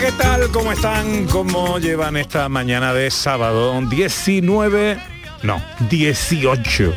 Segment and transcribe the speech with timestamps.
[0.00, 0.48] ¿Qué tal?
[0.52, 1.26] ¿Cómo están?
[1.26, 4.96] ¿Cómo llevan esta mañana de sábado 19?
[5.42, 6.94] No, 18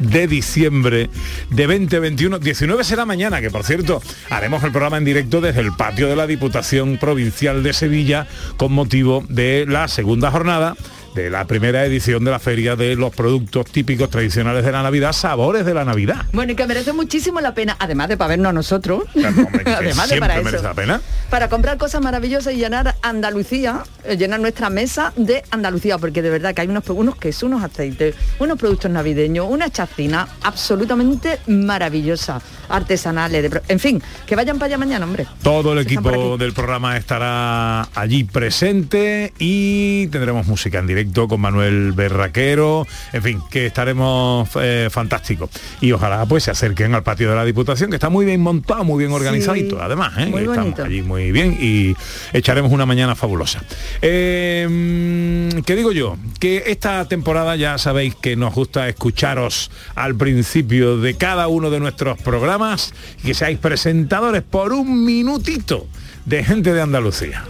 [0.00, 1.10] de diciembre
[1.50, 2.40] de 2021.
[2.40, 6.16] 19 será mañana, que por cierto, haremos el programa en directo desde el patio de
[6.16, 10.74] la Diputación Provincial de Sevilla con motivo de la segunda jornada
[11.14, 15.12] de la primera edición de la Feria de los Productos Típicos Tradicionales de la Navidad,
[15.12, 16.26] Sabores de la Navidad.
[16.32, 20.08] Bueno, y que merece muchísimo la pena, además de para vernos a nosotros, Hombre, además
[20.08, 21.00] de para merece eso, la pena.
[21.30, 26.30] para comprar cosas maravillosas y llenar Andalucía, eh, llenar nuestra mesa de Andalucía, porque de
[26.30, 32.40] verdad que hay unos, unos quesos, unos aceites, unos productos navideños, una chacina absolutamente maravillosa,
[32.68, 35.26] artesanales, de en fin, que vayan para allá mañana, hombre.
[35.42, 41.92] Todo el equipo del programa estará allí presente y tendremos música en directo con Manuel
[41.92, 45.50] Berraquero, en fin, que estaremos eh, fantásticos.
[45.80, 48.84] Y ojalá pues se acerquen al patio de la Diputación, que está muy bien montado,
[48.84, 50.26] muy bien organizadito, Sí, además, ¿eh?
[50.26, 50.84] muy Estamos bonito.
[50.84, 51.94] allí muy bien y
[52.32, 53.62] echaremos una mañana fabulosa.
[54.02, 56.16] Eh, ¿Qué digo yo?
[56.40, 61.80] Que esta temporada ya sabéis que nos gusta escucharos al principio de cada uno de
[61.80, 65.86] nuestros programas y que seáis presentadores por un minutito
[66.24, 67.44] de gente de Andalucía.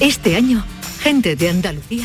[0.00, 0.64] Este año,
[1.02, 2.04] gente de Andalucía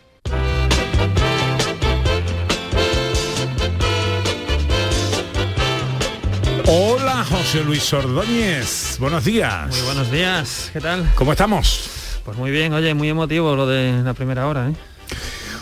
[6.67, 9.67] Hola José Luis Ordóñez, buenos días.
[9.75, 11.09] Muy buenos días, ¿qué tal?
[11.15, 11.89] ¿Cómo estamos?
[12.23, 14.73] Pues muy bien, oye, muy emotivo lo de la primera hora, ¿eh?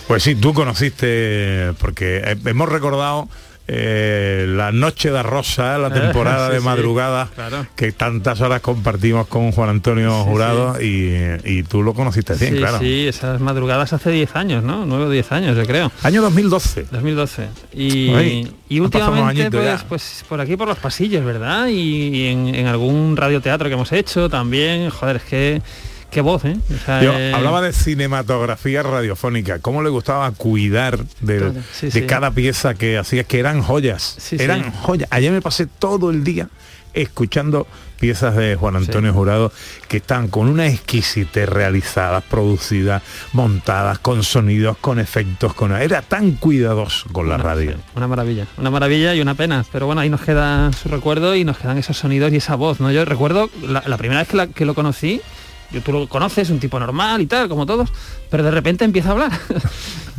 [0.07, 3.29] Pues sí, tú conociste, porque hemos recordado
[3.71, 7.67] eh, la noche de Rosa, la temporada Sí, de sí, madrugada, claro.
[7.75, 11.13] que tantas horas compartimos con Juan Antonio Sí, Jurado Y,
[11.45, 12.79] y tú lo conociste bien, claro.
[12.79, 14.85] sí, esas madrugadas hace 10 años, ¿no?
[14.87, 15.91] 9 o 10 años, yo creo.
[16.01, 16.87] Año 2012.
[16.91, 17.47] 2012.
[17.73, 21.67] Y, Ay, y últimamente, pues, pues por aquí por los pasillos, ¿verdad?
[21.67, 21.73] Y,
[22.07, 25.61] y en, en algún radioteatro que hemos hecho también, joder, es que
[26.11, 26.57] qué voz, ¿eh?
[26.73, 31.85] O sea, Yo eh, hablaba de cinematografía radiofónica, cómo le gustaba cuidar de, Todo, sí,
[31.87, 32.01] de sí.
[32.03, 35.07] cada pieza que hacía, que eran joyas, Sí, eran joyas.
[35.11, 36.49] Ayer me pasé todo el día
[36.93, 37.67] escuchando
[37.99, 39.51] piezas de Juan Antonio Jurado
[39.87, 43.03] que están con una exquisitez realizadas, producidas,
[43.33, 47.75] montadas, con sonidos, con efectos, con era tan cuidadoso con la radio.
[47.95, 49.63] Una maravilla, una maravilla y una pena.
[49.71, 52.79] Pero bueno, ahí nos queda su recuerdo y nos quedan esos sonidos y esa voz,
[52.79, 52.91] ¿no?
[52.91, 55.21] Yo recuerdo la, la primera vez que, la- que lo conocí,
[55.71, 57.89] yo, tú lo conoces, un tipo normal y tal, como todos,
[58.29, 59.31] pero de repente empieza a hablar.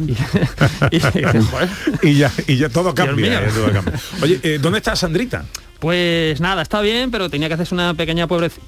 [2.02, 3.30] y, ya, y ya todo cambia.
[3.30, 3.40] mío.
[3.46, 3.94] ya todo cambia.
[4.22, 5.44] Oye, eh, ¿dónde está Sandrita?
[5.80, 8.26] Pues nada, está bien, pero tenía que hacerse una pequeña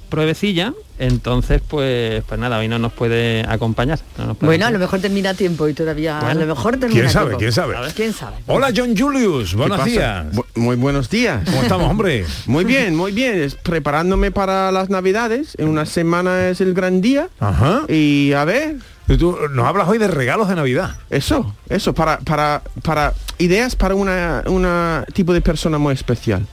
[0.09, 3.99] pruebecilla, entonces pues pues nada, hoy no nos puede acompañar.
[4.17, 6.77] no nos puede Bueno, a lo mejor termina a tiempo y todavía, a lo mejor
[6.77, 7.25] termina ¿Quién sabe?
[7.25, 7.39] tiempo.
[7.39, 7.75] ¿Quién sabe?
[7.95, 8.37] ¿Quién sabe?
[8.47, 9.89] Hola John Julius, buenos pasa?
[9.89, 10.25] días.
[10.33, 11.43] Bu- muy buenos días.
[11.45, 12.25] ¿Cómo estamos, hombre?
[12.47, 13.41] Muy bien, muy bien.
[13.41, 15.55] Es preparándome para las navidades.
[15.59, 17.29] En una semana es el gran día.
[17.39, 17.83] Ajá.
[17.89, 18.77] Y a ver,
[19.07, 20.95] Y tú nos hablas hoy de regalos de Navidad.
[21.09, 26.45] eso, eso, para, para, para ideas para una, una tipo de persona muy especial.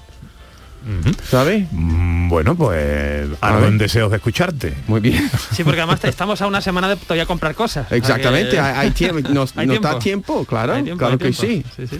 [1.28, 1.66] ¿Sabes?
[1.72, 4.74] Mm, Bueno, pues hago en deseos de escucharte.
[4.86, 5.28] Muy bien.
[5.52, 7.90] Sí, porque además estamos a una semana de todavía comprar cosas.
[7.90, 11.32] Exactamente, que- hay, hay tiempo, nos, Hay nos da tiempo, claro, Hay tiempo, claro que
[11.32, 11.68] tiempo.
[11.76, 11.98] sí.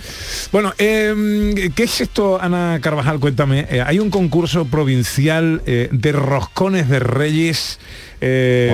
[0.53, 3.19] Bueno, eh, ¿qué es esto, Ana Carvajal?
[3.21, 3.67] Cuéntame.
[3.71, 7.79] Eh, hay un concurso provincial eh, de roscones de reyes.
[8.23, 8.71] Eh,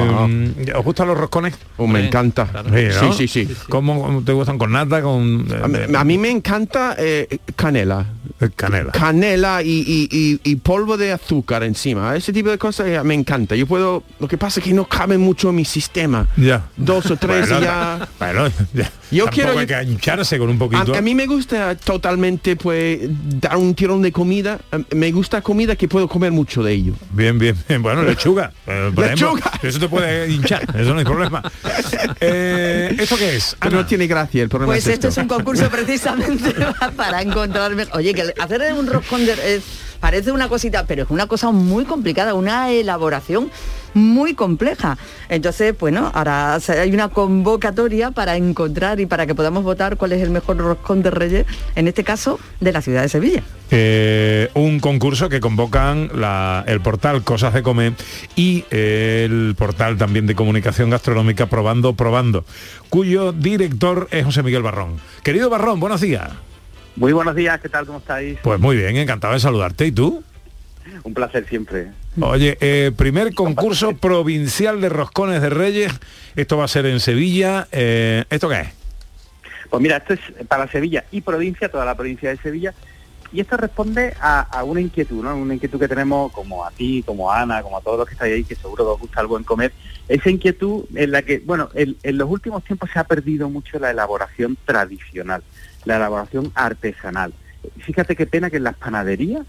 [0.76, 1.54] ¿Os gustan los roscones?
[1.76, 2.48] Oh, me encanta.
[2.68, 2.76] ¿no?
[2.76, 3.54] Sí, sí, sí.
[3.68, 4.58] ¿Cómo te gustan?
[4.58, 5.00] ¿Con nata?
[5.02, 8.06] Con, A mí, a mí me encanta eh, canela.
[8.54, 8.92] Canela.
[8.92, 12.14] Canela y, y- y- y polvo de azúcar encima.
[12.16, 13.56] Ese tipo de cosas eh, me encanta.
[13.56, 14.02] Yo puedo.
[14.20, 16.26] Lo que pasa es que no cabe mucho en mi sistema.
[16.36, 16.66] Ya.
[16.76, 18.08] Dos o tres Bueno, y ya.
[18.18, 18.90] Bueno, ya.
[19.10, 20.94] Yo Tampoco quiero- hay que hincharse con un poquito.
[20.94, 23.00] A, a mí me gusta totalmente pues
[23.40, 24.58] dar un tirón de comida.
[24.94, 26.92] Me gusta comida que puedo comer mucho de ello.
[27.10, 27.82] Bien, bien, bien.
[27.82, 28.52] Bueno, lechuga.
[28.66, 29.34] eh, por ejemplo.
[29.36, 29.52] Lechuga.
[29.62, 31.42] Eso te puede hinchar, eso no hay problema.
[32.20, 33.56] Eh, ¿Esto qué es?
[33.60, 35.20] Pero no tiene gracia, el problema Pues es esto esto.
[35.20, 36.54] es un concurso precisamente
[36.96, 37.86] para encontrarme.
[37.92, 39.64] Oye, que hacer un roscón de es-
[40.00, 43.50] parece una cosita, pero es una cosa muy complicada, una elaboración
[43.96, 44.98] muy compleja.
[45.30, 50.22] Entonces, bueno, ahora hay una convocatoria para encontrar y para que podamos votar cuál es
[50.22, 53.42] el mejor roscón de Reyes, en este caso, de la ciudad de Sevilla.
[53.70, 57.94] Eh, un concurso que convocan la- el portal Cosas de Comer
[58.36, 62.44] y eh, el portal también de comunicación gastronómica Probando Probando,
[62.90, 64.98] cuyo director es José Miguel Barrón.
[65.24, 66.30] Querido Barrón, buenos días.
[66.96, 67.86] Muy buenos días, ¿qué tal?
[67.86, 68.38] ¿Cómo estáis?
[68.42, 69.86] Pues muy bien, encantado de saludarte.
[69.86, 70.22] ¿Y tú?
[71.02, 71.88] Un placer siempre.
[72.20, 75.92] Oye, eh, primer concurso provincial de roscones de Reyes.
[76.34, 77.68] Esto va a ser en Sevilla.
[77.72, 78.68] Eh, ¿Esto qué es?
[79.70, 82.72] Pues mira, esto es para Sevilla y provincia, toda la provincia de Sevilla,
[83.32, 85.36] y esto responde a, a una inquietud, ¿no?
[85.36, 88.14] Una inquietud que tenemos como a ti, como a Ana, como a todos los que
[88.14, 89.72] estáis ahí, que seguro que os gusta el buen comer.
[90.08, 93.80] Esa inquietud en la que, bueno, en, en los últimos tiempos se ha perdido mucho
[93.80, 95.42] la elaboración tradicional,
[95.84, 97.34] la elaboración artesanal.
[97.80, 99.44] Fíjate qué pena que en las panaderías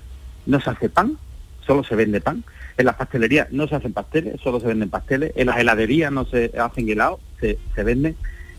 [0.48, 1.19] no se hace pan,
[1.68, 2.44] solo se vende pan.
[2.78, 5.34] En las pastelerías no se hacen pasteles, solo se venden pasteles.
[5.36, 8.16] En las heladerías no se hacen helados, se, se venden.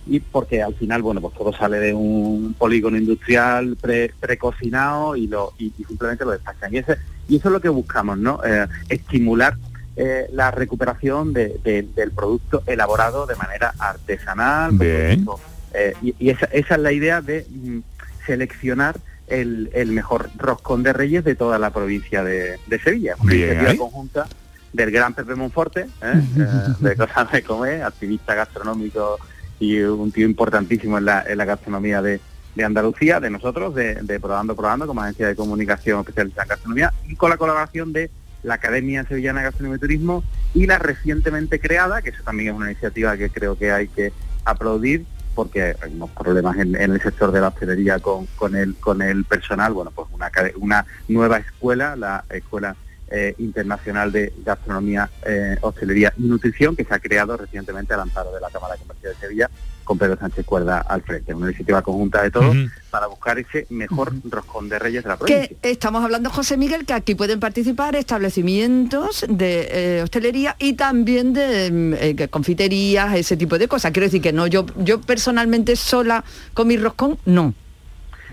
[0.06, 5.26] Y porque al final, bueno, pues todo sale de un polígono industrial pre- precocinado y,
[5.26, 6.72] lo, y, y simplemente lo despachan.
[6.74, 6.96] Y, ese-
[7.28, 8.40] y eso es lo que buscamos, ¿no?
[8.44, 9.56] Eh, estimular
[9.96, 14.72] eh, la recuperación de- de- del producto elaborado de manera artesanal.
[14.72, 15.24] Bien.
[15.24, 15.40] producto,
[15.74, 17.78] eh, y y esa, esa es la idea de mm,
[18.26, 18.96] seleccionar
[19.30, 23.14] el, el mejor roscón de reyes de toda la provincia de, de Sevilla.
[23.20, 24.26] Una Bien iniciativa conjunta
[24.72, 26.22] del gran Pepe Monforte, ¿eh?
[26.36, 26.46] Eh,
[26.80, 29.18] de Cosas de Comer, activista gastronómico
[29.58, 32.20] y un tío importantísimo en la, en la gastronomía de,
[32.54, 36.92] de Andalucía, de nosotros, de, de Probando Probando, como agencia de comunicación especializada en gastronomía,
[37.08, 38.10] y con la colaboración de
[38.42, 40.24] la Academia Sevillana de Gastronomía y Turismo
[40.54, 44.12] y la recientemente creada, que eso también es una iniciativa que creo que hay que
[44.44, 45.06] aplaudir,
[45.38, 49.24] porque hay unos problemas en, el sector de la hostelería con, con, el, con el
[49.24, 52.74] personal, bueno, pues una, una nueva escuela, la Escuela
[53.08, 58.32] eh, Internacional de Gastronomía, eh, Hostelería y Nutrición, que se ha creado recientemente al amparo
[58.32, 59.48] de la Cámara de Comercio de Sevilla,
[59.88, 61.32] con Pedro Sánchez Cuerda al frente.
[61.32, 62.54] Una iniciativa conjunta de todos
[62.90, 65.48] para buscar ese mejor roscón de reyes de la provincia.
[65.62, 71.32] Que estamos hablando, José Miguel, que aquí pueden participar establecimientos de eh, hostelería y también
[71.32, 73.90] de eh, confiterías, ese tipo de cosas.
[73.92, 77.54] Quiero decir que no, yo, yo personalmente sola con mi roscón, no.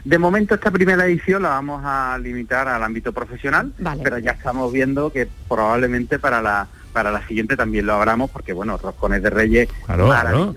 [0.04, 4.04] De momento esta primera edición la vamos a limitar al ámbito profesional, Vale.
[4.04, 8.54] pero ya estamos viendo que probablemente para la para la siguiente también lo abramos porque
[8.54, 10.56] bueno, roscones de reyes Claro.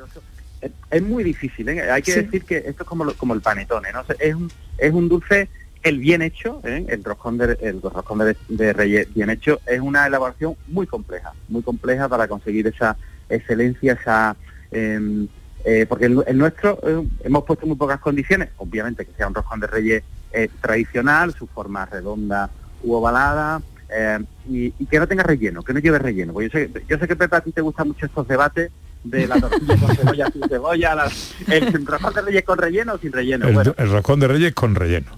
[0.90, 1.90] Es, muy difícil, ¿eh?
[1.90, 2.20] hay que Sí.
[2.22, 4.02] decir que esto es como, lo- como el panetone, ¿no?
[4.18, 5.48] Es un, es un dulce,
[5.82, 6.84] el bien hecho, ¿eh?
[6.88, 11.32] el roscón, de, el roscón de, de reyes bien hecho, es una elaboración muy compleja,
[11.48, 12.96] muy compleja para conseguir esa
[13.28, 14.36] excelencia, esa...
[14.72, 15.28] em,
[15.64, 16.78] eh, porque el, el nuestro
[17.24, 20.02] hemos puesto muy pocas condiciones, obviamente que sea un roscón de reyes
[20.60, 22.50] tradicional, su forma redonda
[22.82, 23.60] u ovalada,
[24.48, 26.40] y, y que no tenga relleno, que no lleve relleno.
[26.40, 28.70] Yo sé, yo sé que Pepe a ti te gustan mucho estos debates
[29.10, 31.10] de la tortilla con cebolla, sin cebolla, la-
[31.48, 33.48] el roscón de reyes con relleno o sin relleno.
[33.48, 35.10] El, Bueno, el roscón de Reyes con relleno.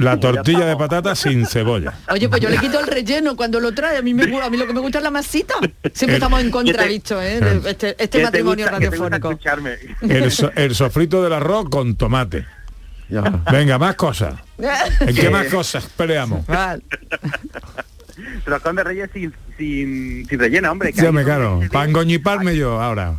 [0.00, 1.92] La tortilla de patata sin cebolla.
[2.10, 3.98] Oye, pues yo le quito el relleno cuando lo trae.
[3.98, 5.54] A mí, me, a mí lo que me gusta es la masita.
[5.92, 7.38] Siempre El- estamos en contra, visto, ¿eh?
[7.40, 9.30] de este, este ¿Qué te matrimonio gusta- radiofónico.
[9.30, 9.76] escucharme?
[10.00, 12.46] El, so- el sofrito del arroz con tomate.
[13.52, 14.34] Venga, más cosas.
[15.00, 16.44] ¿En qué más cosas peleamos?
[18.46, 20.92] Roscón de reyes sin, sin, sin relleno, hombre.
[20.92, 21.60] que ahí me caro.
[21.62, 23.16] se Para engoñiparme yo ahora.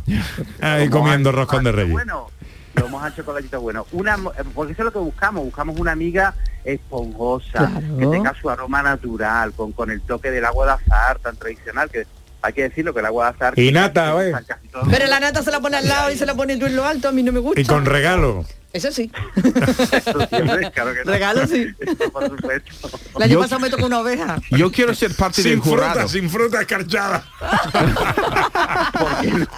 [0.60, 1.92] Ahí comiendo roscón de Reyes.
[1.92, 2.28] Bueno,
[2.74, 3.86] lomo al chocolatito bueno.
[3.92, 4.16] Una,
[4.54, 5.44] porque eso es lo que buscamos.
[5.44, 7.96] Buscamos una amiga esponjosa, Claro.
[7.98, 11.88] que tenga su aroma natural, con, con el toque del agua de azar tan tradicional,
[11.90, 12.06] que
[12.42, 13.58] hay que decirlo que el agua de azar...
[13.58, 14.32] Y nata, ¿eh?
[14.90, 16.84] Pero la nata se la pone al lado y se la pone tú en lo
[16.86, 17.60] alto, a mí no me gusta.
[17.60, 18.44] Y con regalo.
[18.72, 19.10] Eso sí.
[19.36, 21.10] Eso siempre, claro que no.
[21.10, 21.66] Regalo sí.
[22.12, 22.90] Por supuesto.
[23.16, 24.38] El año Yo- pasado me tocó una oveja.
[24.50, 25.92] Yo quiero ser parte del sin jurado.
[25.94, 27.24] fruta, sin fruta escarchada.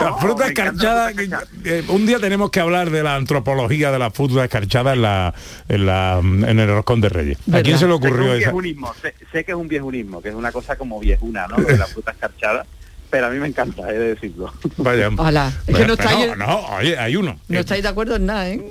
[0.01, 1.13] La fruta escarchada.
[1.13, 1.29] que-
[1.65, 5.35] eh, un día tenemos que hablar de la antropología de la fruta escarchada en la,
[5.69, 7.39] en la en el roscón de Reyes.
[7.53, 8.37] ¿A quién se le Sé que es ocurrió un esa?
[8.39, 11.57] viejunismo, sé, sé que es un viejunismo, que es una cosa como viejuna, ¿no?
[11.57, 12.65] De la fruta escarchada,
[13.13, 14.51] pero a mí me encanta, he de decirlo.
[14.79, 15.11] Vaya.
[15.19, 15.53] Hola.
[15.67, 17.39] Es que no estáis, no, no, oye, hay uno.
[17.47, 18.65] no estáis de acuerdo en nada, ¿eh?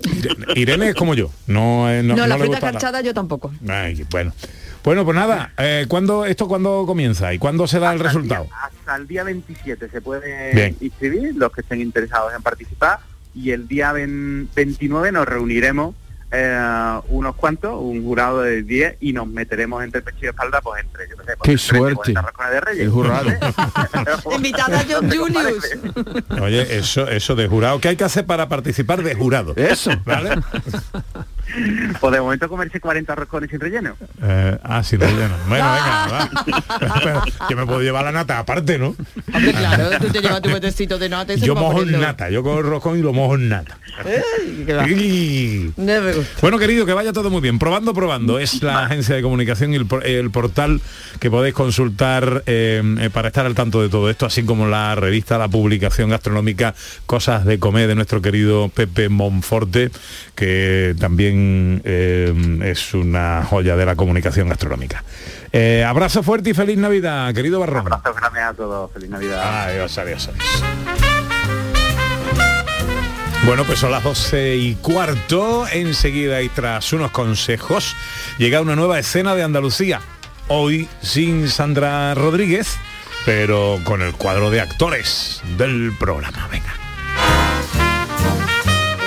[0.55, 1.29] Irene es como yo.
[1.45, 3.53] No, eh, no, No, la fruta gusta la- yo tampoco.
[3.69, 4.33] Ay, bueno.
[4.83, 8.47] Bueno, pues nada, eh, ¿cuándo, ¿esto cuándo comienza y cuándo se da el resultado?
[8.63, 10.75] Hasta el día 27 se puede Bien.
[10.81, 12.97] inscribir los que estén interesados en participar
[13.35, 15.93] y el día ven- 29 nos reuniremos
[16.31, 20.83] eh, unos cuantos, un jurado de 10 y nos meteremos entre pecho y espalda pues
[20.83, 22.13] entre, yo qué sé, pues, Qué 30, suerte.
[22.13, 22.83] 40 roscones de Reyes.
[22.83, 23.29] El jurado.
[24.35, 25.77] Invitada a John Julius.
[26.41, 29.53] Oye, eso, eso de jurado, ¿qué hay que hacer para participar de jurado?
[29.55, 29.91] Eso.
[30.05, 30.35] ¿Vale?
[31.99, 33.95] Pues de momento comerse 40 roscones sin relleno.
[34.21, 35.35] Eh, ah, sí, relleno.
[35.47, 36.29] Bueno, venga, va.
[37.03, 38.95] Pero yo me puedo llevar la nata aparte, ¿no?
[39.33, 42.05] Hombre, claro, tú te llevas tu betecito de nata y se Yo mojo en poniendo.
[42.07, 43.77] nata, yo cojo el roscón y lo mojo en nata.
[44.87, 45.71] Y-.
[46.41, 47.59] Bueno, querido, que vaya todo muy bien.
[47.59, 48.39] Probando, probando.
[48.39, 50.81] Es la agencia de comunicación y el, por- el portal
[51.19, 55.37] que podéis consultar eh, para estar al tanto de todo esto, así como la revista,
[55.37, 56.73] la publicación gastronómica
[57.05, 59.91] Cosas de Comer de nuestro querido Pepe Monforte,
[60.35, 61.40] que también
[61.83, 65.03] eh, es una joya de la comunicación gastronómica.
[65.51, 67.87] Eh, abrazo fuerte y feliz Navidad, querido Barrón.
[67.87, 69.67] Abrazos grandes a todos, feliz Navidad.
[69.67, 70.63] Adiós, adiós, adiós.
[73.45, 75.67] Bueno, pues son las 12 y cuarto.
[75.67, 77.95] Enseguida y tras unos consejos
[78.37, 79.99] llega una nueva escena de Andalucía.
[80.47, 82.77] Hoy sin Sandra Rodríguez,
[83.25, 86.47] pero con el cuadro de actores del programa.
[86.51, 86.73] Venga.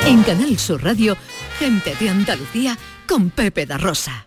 [0.06, 1.16] En Canal Sur Radio,
[1.58, 4.26] gente de Andalucía con Pepe da Rosa.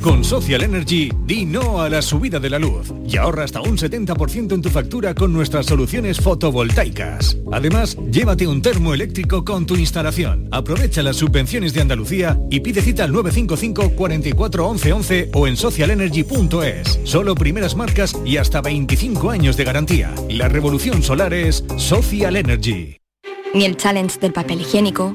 [0.00, 3.78] Con Social Energy, di no a la subida de la luz y ahorra hasta un
[3.78, 7.38] 70% en tu factura con nuestras soluciones fotovoltaicas.
[7.52, 10.48] Además, llévate un termo eléctrico con tu instalación.
[10.50, 15.56] Aprovecha las subvenciones de Andalucía y pide cita al 955 44 11 11 o en
[15.56, 17.00] socialenergy.es.
[17.04, 20.12] Solo primeras marcas y hasta 25 años de garantía.
[20.28, 22.98] La revolución solar es Social Energy.
[23.54, 25.14] Ni el challenge del papel higiénico,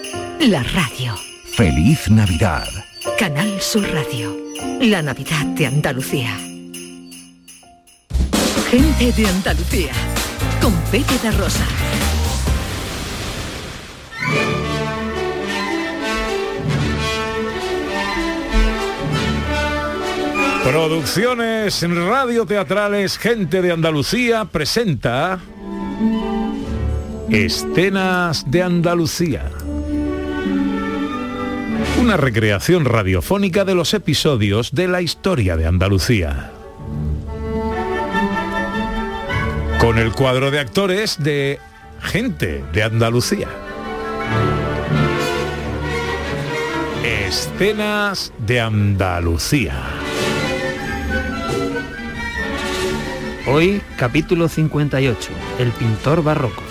[0.49, 1.13] La radio.
[1.55, 2.67] Feliz Navidad.
[3.19, 4.35] Canal Sur Radio.
[4.79, 6.35] La Navidad de Andalucía.
[8.71, 9.91] Gente de Andalucía.
[10.59, 11.63] Con Pepe da Rosa.
[20.63, 25.37] Producciones Radio Teatrales Gente de Andalucía presenta
[27.29, 29.60] Escenas de Andalucía.
[32.01, 36.51] Una recreación radiofónica de los episodios de la historia de Andalucía.
[39.79, 41.59] Con el cuadro de actores de
[42.01, 43.49] Gente de Andalucía.
[47.05, 49.75] Escenas de Andalucía.
[53.45, 56.70] Hoy, capítulo 58, El pintor barroco.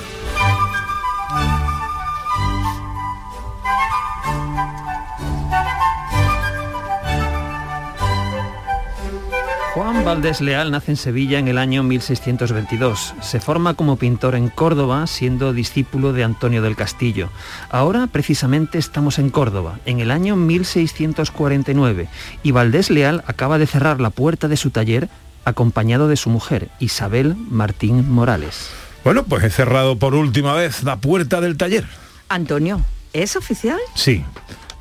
[10.01, 13.15] Juan Valdés Leal nace en Sevilla en el año 1622.
[13.21, 17.29] Se forma como pintor en Córdoba, siendo discípulo de Antonio del Castillo.
[17.69, 22.09] Ahora, precisamente, estamos en Córdoba, en el año 1649,
[22.43, 25.11] y Valdés Leal acaba de cerrar la puerta de su taller
[25.45, 28.71] acompañado de su mujer, Isabel Martín Morales.
[29.05, 31.85] Bueno, pues he cerrado por última vez la puerta del taller.
[32.31, 32.81] Antonio,
[33.13, 33.79] ¿es oficial?
[33.95, 34.25] Sí,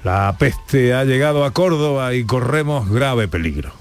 [0.06, 3.79] la peste ha llegado a Córdoba y corremos grave peligro.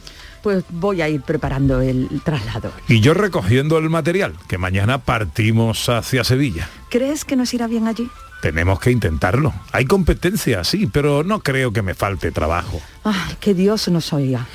[0.49, 2.73] Pues voy a ir preparando el traslado.
[2.89, 6.71] Y yo recogiendo el material, que mañana partimos hacia Sevilla.
[6.89, 8.09] ¿Crees que nos irá bien allí?
[8.41, 9.53] Tenemos que intentarlo.
[9.73, 12.81] Hay competencia, sí, pero no creo que me falte trabajo.
[13.03, 14.47] Ay, que Dios nos oiga.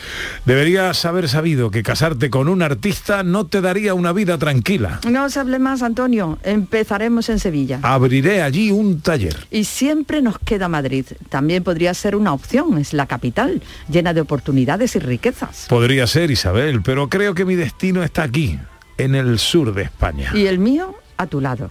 [0.45, 5.01] Deberías haber sabido que casarte con un artista no te daría una vida tranquila.
[5.09, 6.37] No se hable más, Antonio.
[6.43, 7.79] Empezaremos en Sevilla.
[7.81, 9.47] Abriré allí un taller.
[9.51, 11.05] Y siempre nos queda Madrid.
[11.29, 12.77] También podría ser una opción.
[12.77, 15.65] Es la capital, llena de oportunidades y riquezas.
[15.67, 18.59] Podría ser, Isabel, pero creo que mi destino está aquí,
[18.97, 20.31] en el sur de España.
[20.33, 21.69] Y el mío, a tu lado.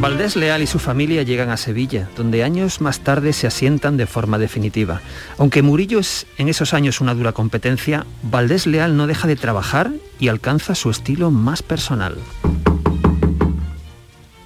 [0.00, 4.06] Valdés Leal y su familia llegan a Sevilla, donde años más tarde se asientan de
[4.06, 5.02] forma definitiva.
[5.36, 9.90] Aunque Murillo es en esos años una dura competencia, Valdés Leal no deja de trabajar
[10.18, 12.16] y alcanza su estilo más personal.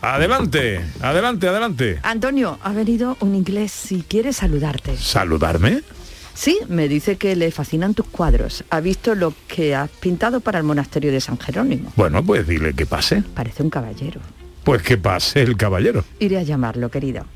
[0.01, 2.01] Adelante, adelante, adelante.
[2.03, 4.97] Antonio, ha venido un inglés si quiere saludarte.
[4.97, 5.83] ¿Saludarme?
[6.35, 8.65] Sí, me dice que le fascinan tus cuadros.
[8.71, 11.93] Ha visto lo que has pintado para el monasterio de San Jerónimo.
[11.95, 13.23] Bueno, pues dile que pase.
[13.35, 14.21] Parece un caballero.
[14.65, 16.05] Pues que pase el caballero.
[16.19, 17.27] Iré a llamarlo, querido.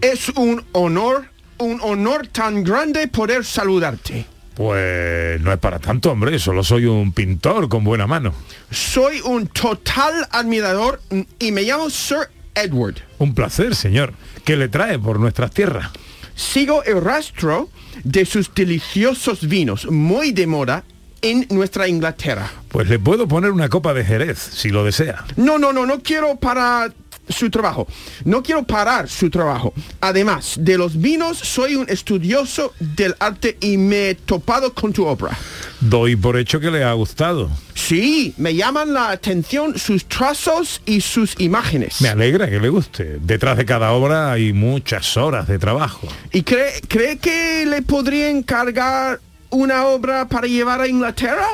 [0.00, 1.26] Es un honor,
[1.58, 4.24] un honor tan grande poder saludarte.
[4.54, 6.38] Pues no es para tanto, hombre.
[6.38, 8.32] Solo soy un pintor con buena mano.
[8.70, 11.00] Soy un total admirador
[11.38, 12.96] y me llamo Sir Edward.
[13.18, 14.14] Un placer, señor.
[14.44, 15.90] ¿Qué le trae por nuestras tierras?
[16.34, 17.68] Sigo el rastro
[18.02, 20.84] de sus deliciosos vinos, muy de moda
[21.22, 22.50] en nuestra Inglaterra.
[22.68, 25.24] Pues le puedo poner una copa de Jerez, si lo desea.
[25.36, 26.92] No, no, no, no quiero parar
[27.28, 27.86] su trabajo.
[28.24, 29.72] No quiero parar su trabajo.
[30.00, 35.06] Además de los vinos, soy un estudioso del arte y me he topado con tu
[35.06, 35.36] obra.
[35.80, 37.50] Doy por hecho que le ha gustado.
[37.74, 42.00] Sí, me llaman la atención sus trazos y sus imágenes.
[42.00, 43.18] Me alegra que le guste.
[43.20, 46.08] Detrás de cada obra hay muchas horas de trabajo.
[46.32, 51.46] ¿Y cree, cree que le podría encargar una obra para llevar a Inglaterra?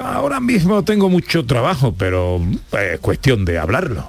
[0.00, 2.40] Ahora mismo tengo mucho trabajo, pero
[2.72, 4.06] es cuestión de hablarlo.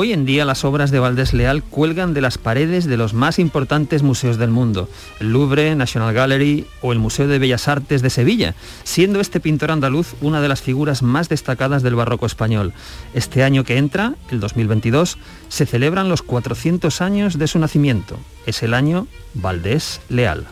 [0.00, 3.38] Hoy en día las obras de Valdés Leal cuelgan de las paredes de los más
[3.38, 8.10] importantes museos del mundo, el Louvre, National Gallery o el Museo de Bellas Artes de
[8.10, 12.74] Sevilla, siendo este pintor andaluz una de las figuras más destacadas del barroco español.
[13.12, 18.18] Este año que entra, el 2022, se celebran los 400 años de su nacimiento.
[18.46, 20.46] Es el año Valdés Leal.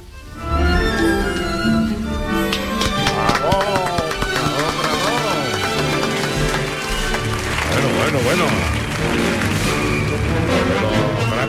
[8.27, 8.66] Bueno,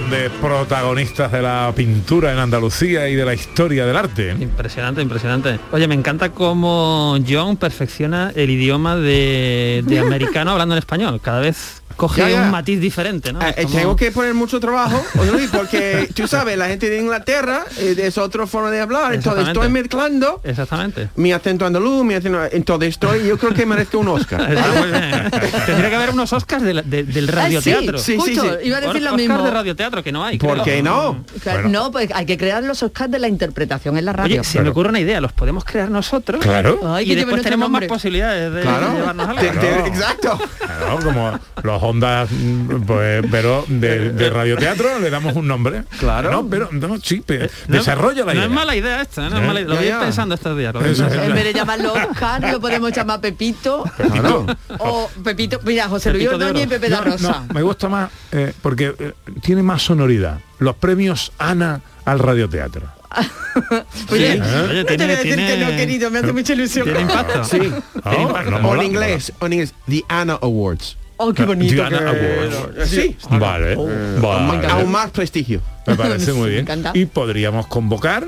[0.10, 4.36] grandes protagonistas de la pintura en Andalucía y de la historia del arte.
[4.40, 5.60] Impresionante, impresionante.
[5.72, 11.20] Oye, me encanta cómo John perfecciona el idioma de, de americano hablando en español.
[11.22, 12.42] Cada vez coge Ya, ya.
[12.44, 13.42] un matiz diferente, ¿no?
[13.42, 15.04] Eh, Es como- Tengo que poner mucho trabajo,
[15.52, 19.68] porque tú sabes, la gente de Inglaterra eh, es otra forma de hablar, entonces estoy
[19.70, 21.10] mezclando Exactamente.
[21.16, 24.42] mi acento andaluz, mi acento, entonces estoy, yo creo que merezco un Oscar.
[25.66, 27.98] Tendría que haber unos Oscars de la- de- del radioteatro.
[27.98, 28.68] sí, sí, Justo, sí.
[28.68, 29.42] iba a decir lo Oscars mismo.
[29.44, 30.38] de radioteatro, que no hay.
[30.38, 30.64] ¿Por creo.
[30.66, 31.24] qué no?
[31.42, 34.36] Claro, No, pues hay que crear los Oscars de la interpretación en la radio.
[34.42, 36.42] Oye, se me ocurre una idea, los podemos crear nosotros.
[36.42, 36.80] Claro.
[36.86, 37.88] Ay, y después tenemos nombre.
[37.88, 38.94] más posibilidades de Claro.
[38.94, 39.42] llevarnos algo.
[39.42, 40.40] Te- exacto.
[40.60, 42.30] Claro, como los ondas,
[42.86, 45.84] pues, pero de, de radioteatro le damos un nombre.
[46.00, 46.32] Claro.
[46.32, 48.44] No, pero no, sí, pe- Eh, No- desarrolla la no idea.
[48.46, 49.42] es mala idea esta, no ¿Eh?
[49.42, 49.70] es mala idea.
[49.70, 50.00] Lo voy a ir ya.
[50.00, 50.74] pensando estos días.
[50.76, 53.84] En vez de llamarlo Oscar, lo podemos llamar Pepito.
[53.98, 54.46] Claro.
[54.80, 56.68] O Pepito, mira, José Luis Ordóñez y.
[56.68, 57.44] Pepe No, da Rosa.
[57.48, 60.40] no, me gusta más eh, porque eh, tiene más sonoridad.
[60.60, 62.84] Los premios Ana al radioteatro.
[64.12, 64.40] Oye, Sí.
[64.40, 66.86] no Oye, te voy a tiene- decir que tiene- no, querido, me hace mucha ilusión.
[66.86, 67.44] Tiene impacto.
[67.46, 67.60] Sí.
[68.04, 68.52] Ah, Tiene impacto.
[68.60, 70.98] no, en inglés, o en inglés, the Anna Awards.
[71.20, 71.74] Oh, qué bonito.
[71.74, 72.90] Diana que- Awards.
[72.90, 73.18] Sí.
[73.32, 73.88] Vale, Oh,
[74.22, 74.68] vale.
[74.68, 75.62] Aún más prestigio.
[75.88, 76.68] Me parece muy bien.
[76.94, 78.28] Y podríamos convocar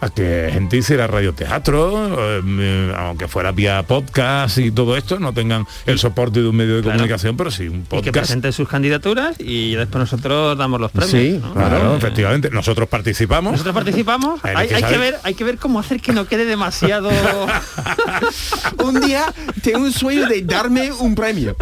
[0.00, 5.66] a que gente hiciera radioteatro, eh, aunque fuera vía podcast y todo esto, no tengan
[5.86, 8.12] el soporte de un medio de comunicación, pero sí un Y que podcast.
[8.16, 11.10] presenten sus candidaturas y después nosotros damos los premios.
[11.10, 11.52] Sí, ¿no?
[11.54, 12.50] claro, efectivamente.
[12.50, 13.52] Nosotros participamos.
[13.52, 16.12] Nosotros participamos, Hay hay, que hay que saber- ver, hay que ver cómo hacer que
[16.12, 17.10] no quede demasiado.
[18.84, 19.32] un día
[19.62, 21.56] tengo un sueño de darme un premio.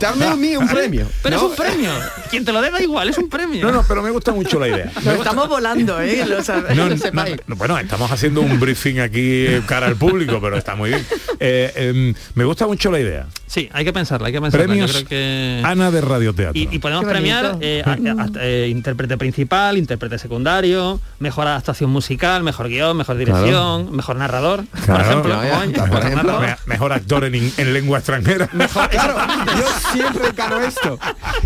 [0.00, 1.06] Darme a mí un premio.
[1.22, 1.42] Pero ¿no?
[1.44, 1.90] es un premio.
[2.30, 3.64] Quien te lo dé da igual, es un premio.
[3.66, 4.90] No, no, pero me gusta mucho la idea.
[5.04, 6.24] Nos estamos volando, ¿eh?
[6.26, 7.36] Lo sabe- No, lo no, sepáis.
[7.74, 11.06] Bueno, estamos haciendo un briefing aquí eh, cara al público, pero está muy bien.
[11.40, 13.26] Eh, em, me gusta mucho la idea.
[13.46, 14.66] Sí, hay que pensarla, hay que pensarla.
[14.66, 15.62] Premios Yo creo que...
[15.64, 16.52] Ana de Radioteatro.
[16.60, 22.42] Y, y podemos premiar eh, a- a- eh, intérprete principal, intérprete secundario, mejor adaptación musical,
[22.42, 25.40] mejor guion, mejor dirección, mejor narrador, por ejemplo.
[25.44, 26.40] Ya, por Mejor ejemplo, narrador.
[26.66, 28.48] me- mejor actor en, en lengua extranjera.
[28.48, 29.16] Claro,
[29.56, 30.98] yo siempre gano esto.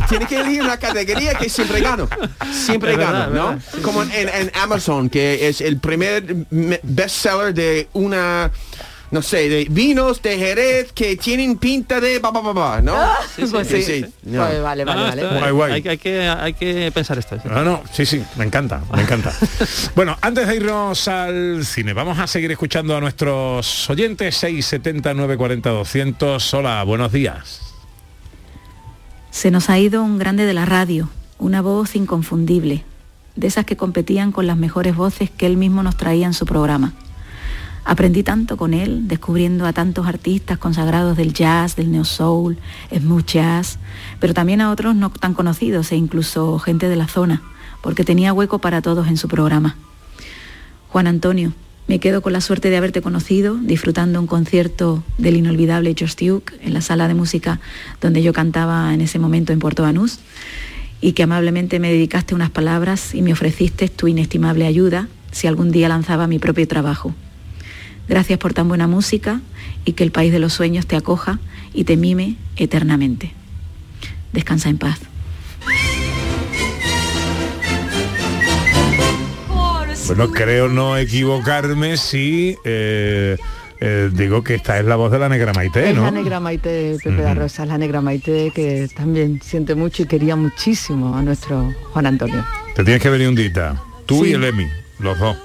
[0.09, 2.09] Tiene que elegir una categoría que siempre gano.
[2.53, 3.49] Siempre Es gano, ¿no?
[3.49, 6.17] verdad, sí, Como en, en Amazon, que es el primer
[6.50, 8.50] me- bestseller de una
[9.11, 12.94] no sé, de vinos de Jerez que tienen pinta de ba ba ba ba, ¿no?
[13.64, 13.83] Sí.
[13.83, 14.40] Sí, no.
[14.42, 15.22] vale, vale, no, vale.
[15.22, 15.72] esto- Guay, guay.
[15.72, 17.38] Hay, que- hay que, hay que pensar esto.
[17.46, 19.33] No, no, sí, sí, me encanta, me encanta.
[19.96, 25.70] bueno, antes de irnos al cine, vamos a seguir escuchando a nuestros oyentes 670 940
[25.70, 26.52] 200.
[26.54, 27.62] Hola, buenos días.
[29.31, 32.85] Se nos ha ido un grande de la radio, una voz inconfundible,
[33.38, 36.44] de esas que competían con las mejores voces que él mismo nos traía en su
[36.44, 36.92] programa.
[37.85, 42.59] Aprendí tanto con él, descubriendo a tantos artistas consagrados del jazz, del neo soul,
[42.94, 43.79] smooth jazz,
[44.18, 47.40] pero también a otros no tan conocidos e incluso gente de la zona,
[47.81, 49.77] porque tenía hueco para todos en su programa.
[50.88, 51.53] Juan Antonio,
[51.87, 56.55] me quedo con la suerte de haberte conocido, disfrutando un concierto del inolvidable George Duke
[56.61, 57.61] en la sala de música
[58.01, 60.18] donde yo cantaba en ese momento en Puerto Banús,
[61.00, 65.70] y que amablemente me dedicaste unas palabras y me ofreciste tu inestimable ayuda si algún
[65.70, 67.14] día lanzaba mi propio trabajo.
[68.08, 69.40] Gracias por tan buena música
[69.84, 71.38] y que el país de los sueños te acoja
[71.74, 73.32] y te mime eternamente.
[74.32, 75.00] Descansa en paz.
[80.06, 83.37] Bueno, creo no equivocarme si eh,
[83.81, 86.11] eh, digo que esta es la voz de la negra Maite, Es la ¿no?
[86.11, 87.41] negra Maite Pepe da Ujú.
[87.41, 92.45] Rosa, la negra Maite que también siente mucho y quería muchísimo a nuestro Juan Antonio.
[92.75, 93.81] Te tienes que venir un dita.
[94.07, 94.31] Tú Sí.
[94.31, 94.67] y el Emi,
[94.99, 95.37] los dos.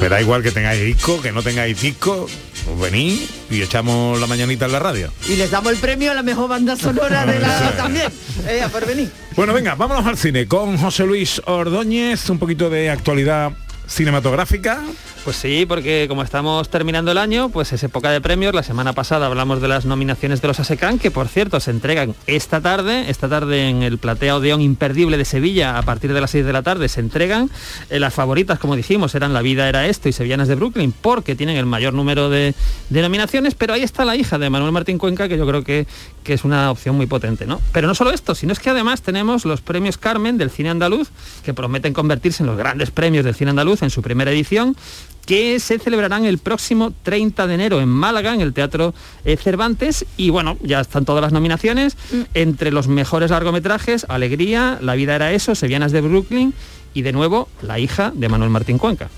[0.00, 2.26] Me da igual que tengáis disco, que no tengáis disco,
[2.72, 5.10] os venís y echamos la mañanita en la radio.
[5.28, 8.06] Y les damos el premio a la mejor banda sonora de la también.
[8.48, 9.10] Ella por venir.
[9.36, 13.52] Bueno, venga, vámonos al cine con José Luis Ordóñez, un poquito de actualidad
[13.86, 14.80] cinematográfica.
[15.24, 18.54] Pues sí, porque como estamos terminando el año, pues es época de premios.
[18.54, 22.14] La semana pasada hablamos de las nominaciones de los ASECAN, que por cierto se entregan
[22.26, 26.30] esta tarde, esta tarde en el Platea Odeón Imperdible de Sevilla, a partir de las
[26.30, 27.48] 6 de la tarde se entregan.
[27.88, 31.34] Eh, las favoritas, como dijimos, eran La vida era esto y Sevillanas de Brooklyn, porque
[31.34, 32.54] tienen el mayor número de,
[32.90, 35.86] de nominaciones, pero ahí está la hija de Manuel Martín Cuenca, que yo creo que,
[36.22, 37.62] que es una opción muy potente, ¿no?
[37.72, 41.08] Pero no solo esto, sino es que además tenemos los premios Carmen del cine andaluz,
[41.42, 44.76] que prometen convertirse en los grandes premios del cine andaluz en su primera edición,
[45.24, 50.04] que se celebrarán el próximo 30 de enero en Málaga, en el Teatro eh, Cervantes.
[50.16, 51.96] Y bueno, ya están todas las nominaciones.
[52.34, 56.54] Entre los mejores largometrajes, Alegría, La vida era eso, Sevillanas de Brooklyn
[56.92, 59.08] y de nuevo La hija de Manuel Martín Cuenca.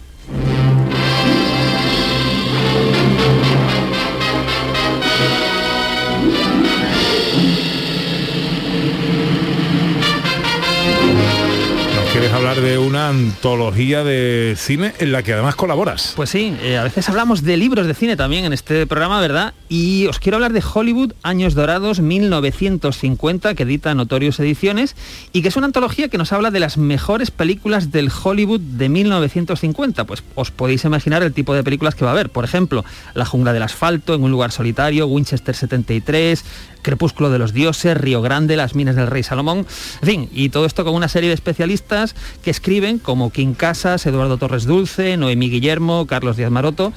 [12.47, 16.13] Hablar de una antología de cine en la que además colaboras.
[16.15, 19.53] Pues sí, eh, a veces hablamos de libros de cine también en este programa, ¿verdad?
[19.69, 24.95] Y os quiero hablar de Hollywood, Años Dorados, 1950, que edita Notorious Ediciones,
[25.33, 28.91] y que es una antología que nos habla de las mejores películas del Hollywood de
[28.91, 30.05] 1950.
[30.05, 32.31] Pues os podéis imaginar el tipo de películas que va a haber.
[32.31, 36.45] Por ejemplo, La jungla del asfalto, En un lugar solitario, Winchester 73,
[36.83, 39.67] Crepúsculo de los dioses, Río Grande, Las minas del rey Salomón,
[40.03, 42.15] en fin, y todo esto con una serie de especialistas
[42.47, 46.93] que escriben como King Casas, Eduardo Torres Dulce, Noemí Guillermo, Carlos Díaz Maroto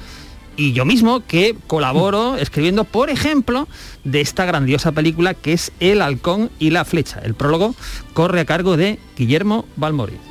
[0.56, 3.66] y yo mismo que colaboro escribiendo, por ejemplo,
[4.04, 7.18] de esta grandiosa película que es El halcón y la flecha.
[7.24, 7.74] El prólogo
[8.14, 10.29] corre a cargo de Guillermo Balmori.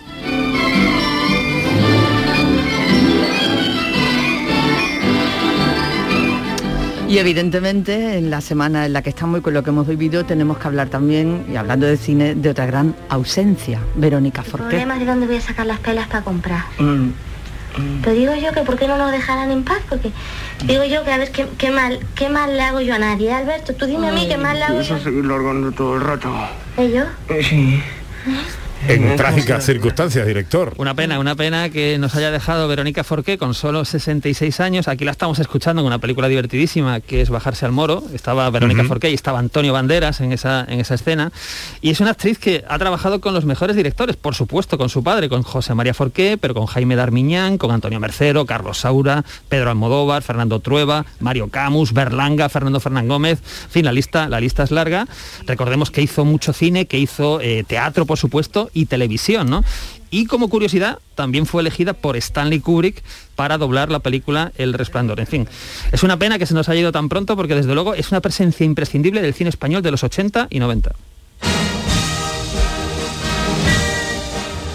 [7.10, 10.26] Y evidentemente en la semana en la que estamos y con lo que hemos vivido
[10.26, 14.68] tenemos que hablar también, y hablando de cine, de otra gran ausencia, Verónica El Forqué.
[14.68, 16.66] problema es de dónde voy a sacar las pelas para comprar.
[16.78, 20.12] Pero digo yo que por qué no nos dejarán en paz, porque
[20.66, 23.32] digo yo que a ver qué, qué mal, qué mal le hago yo a nadie,
[23.34, 23.74] Alberto.
[23.74, 25.00] Tú dime a mí qué mal le hago yo.
[25.00, 26.32] seguir largando todo el rato.
[26.78, 27.04] ¿Eh, yo?
[27.42, 27.82] Sí.
[28.88, 30.74] En trágicas circunstancias, director.
[30.78, 34.88] Una pena, una pena que nos haya dejado Verónica Forqué con solo 66 años.
[34.88, 38.04] Aquí la estamos escuchando en una película divertidísima que es Bajarse al Moro.
[38.14, 38.84] Estaba Verónica.
[38.86, 41.32] Forqué y estaba Antonio Banderas en esa, en esa escena.
[41.82, 45.04] Y es una actriz que ha trabajado con los mejores directores, por supuesto, con su
[45.04, 49.70] padre, con José María Forqué, pero con Jaime Darmiñán, con Antonio Mercero, Carlos Saura, Pedro
[49.70, 53.40] Almodóvar, Fernando Trueba, Mario Camus, Berlanga, Fernando Fernán Gómez.
[53.66, 55.08] En fin, la lista, la lista es larga.
[55.46, 59.64] Recordemos que hizo mucho cine, que hizo eh, teatro, por supuesto, y televisión, ¿no?
[60.12, 63.04] Y como curiosidad, también fue elegida por Stanley Kubrick
[63.36, 65.20] para doblar la película El Resplandor.
[65.20, 65.48] En fin,
[65.92, 68.22] es una pena que se nos haya ido tan pronto porque desde luego es una
[68.22, 70.96] presencia imprescindible del cine español de los 80 y 90.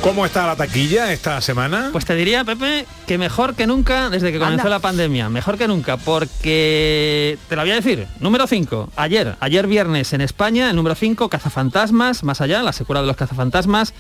[0.05, 1.89] ¿Cómo está la taquilla esta semana?
[1.91, 4.69] Pues te diría, Pepe, que mejor que nunca desde que comenzó Anda.
[4.69, 5.31] la pandemia.
[5.31, 8.07] Mejor que nunca, porque te la voy a decir.
[8.21, 13.01] Número 5, ayer, ayer viernes en España, el número 5, Cazafantasmas, más allá, la secuela
[13.01, 13.95] de los Cazafantasmas.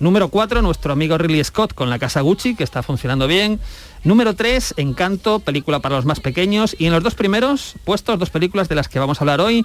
[0.00, 3.60] Número 4, nuestro amigo Ridley Scott con la Casa Gucci, que está funcionando bien.
[4.02, 6.74] Número 3, Encanto, película para los más pequeños.
[6.76, 9.64] Y en los dos primeros puestos, dos películas de las que vamos a hablar hoy.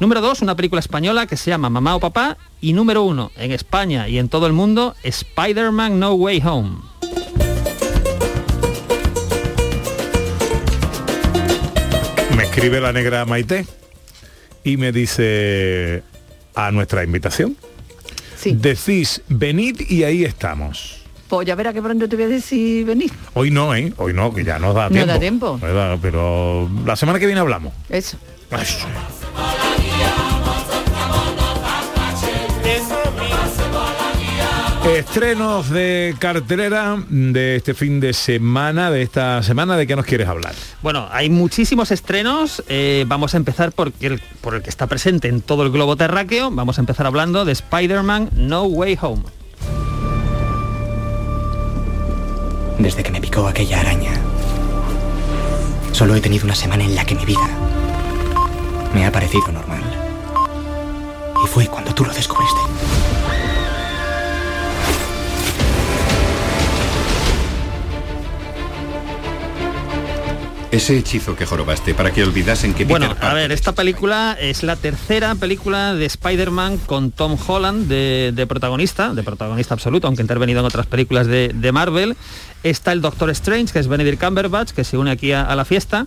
[0.00, 2.36] Número 2, una película española que se llama Mamá o Papá.
[2.60, 6.76] Y número 1, en España y en todo el mundo, Spider-Man No Way Home.
[12.36, 13.66] Me escribe la negra Maite
[14.64, 16.02] y me dice
[16.54, 17.56] a nuestra invitación.
[18.44, 21.02] Decís, venid y ahí estamos.
[21.28, 23.10] Pues ya verá que pronto te voy a decir venir.
[23.34, 23.92] Hoy no, ¿eh?
[23.98, 25.12] Hoy no, que ya nos da No tiempo.
[25.12, 25.58] da tiempo.
[25.60, 27.74] No da, pero la semana que viene hablamos.
[27.90, 28.16] Eso.
[34.96, 40.26] Estrenos de cartelera de este fin de semana, de esta semana, ¿de qué nos quieres
[40.28, 40.54] hablar?
[40.82, 42.62] Bueno, hay muchísimos estrenos.
[42.68, 45.96] eh, vamos a empezar por el, por el que está presente en todo el globo
[45.96, 46.50] terráqueo.
[46.50, 49.22] Vamos a empezar hablando de Spider-Man No Way Home.
[52.78, 54.12] Desde que me picó aquella araña,
[55.92, 57.77] solo he tenido una semana en la que mi vida
[58.94, 59.82] me ha parecido normal.
[61.44, 62.60] Y fue cuando tú lo descubriste.
[70.70, 74.36] Ese hechizo que jorobaste para que olvidasen que Bueno, Peter a Parker- ver, esta película
[74.38, 80.06] es la tercera película de Spider-Man con Tom Holland de, de protagonista, de protagonista absoluto,
[80.08, 82.16] aunque ha intervenido en otras películas de, de Marvel.
[82.64, 85.64] Está el Doctor Strange, que es Benedict Cumberbatch, que se une aquí a, a la
[85.64, 86.06] fiesta.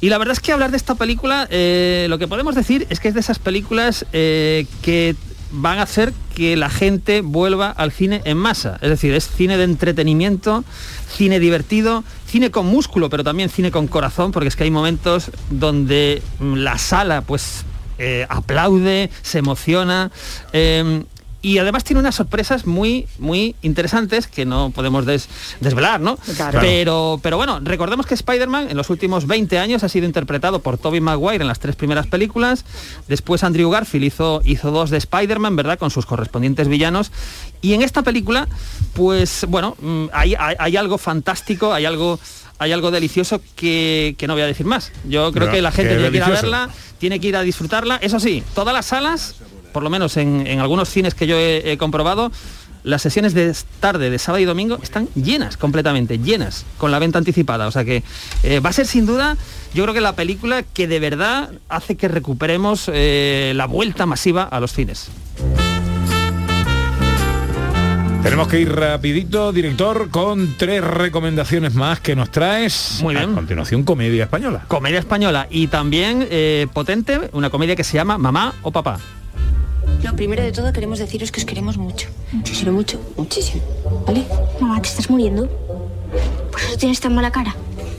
[0.00, 3.00] Y la verdad es que hablar de esta película, eh, lo que podemos decir es
[3.00, 5.16] que es de esas películas eh, que
[5.50, 8.78] van a hacer que la gente vuelva al cine en masa.
[8.80, 10.64] Es decir, es cine de entretenimiento,
[11.10, 15.30] cine divertido, cine con músculo, pero también cine con corazón, porque es que hay momentos
[15.50, 17.64] donde mm, la sala pues
[17.98, 20.10] eh, aplaude, se emociona.
[20.52, 21.02] eh,
[21.40, 25.28] y además tiene unas sorpresas muy muy interesantes que no podemos des-
[25.60, 26.16] desvelar, ¿no?
[26.36, 26.58] Claro.
[26.60, 30.78] Pero, pero bueno, recordemos que Spider-Man en los últimos 20 años ha sido interpretado por
[30.78, 32.64] Tobey Maguire en las tres primeras películas.
[33.06, 35.78] Después Andrew Garfield hizo, hizo dos de Spider-Man, ¿verdad?
[35.78, 37.12] Con sus correspondientes villanos.
[37.60, 38.48] Y en esta película,
[38.94, 42.18] pues bueno, mm, hay, hay- hay algo fantástico, hay algo
[42.60, 44.90] hay algo delicioso que, que no voy a decir más.
[45.08, 46.42] Yo creo que la gente tiene que ir a delicioso.
[46.50, 47.96] verla, tiene que ir a disfrutarla.
[48.02, 49.36] Eso sí, todas las salas,
[49.72, 52.30] por lo menos en, en algunos cines que yo he, he comprobado,
[52.84, 57.18] las sesiones de tarde, de sábado y domingo, están llenas, completamente llenas, con la venta
[57.18, 57.66] anticipada.
[57.66, 58.02] O sea que
[58.42, 59.36] eh, va a ser sin duda,
[59.74, 64.44] yo creo que la película que de verdad hace que recuperemos eh, la vuelta masiva
[64.44, 65.08] a los cines.
[68.22, 72.98] Tenemos que ir rapidito, director, con tres recomendaciones más que nos traes.
[73.00, 73.30] Muy bien.
[73.30, 74.64] A continuación, comedia española.
[74.66, 78.98] Comedia española y también eh, potente, una comedia que se llama Mamá o Papá.
[80.02, 82.08] Lo primero de todo queremos deciros que os queremos mucho.
[82.58, 83.62] Pero mucho, muchísimo.
[84.06, 84.24] ¿Vale?
[84.60, 85.48] Mamá, ¿te estás muriendo?
[86.50, 87.54] Por eso tienes tan mala cara.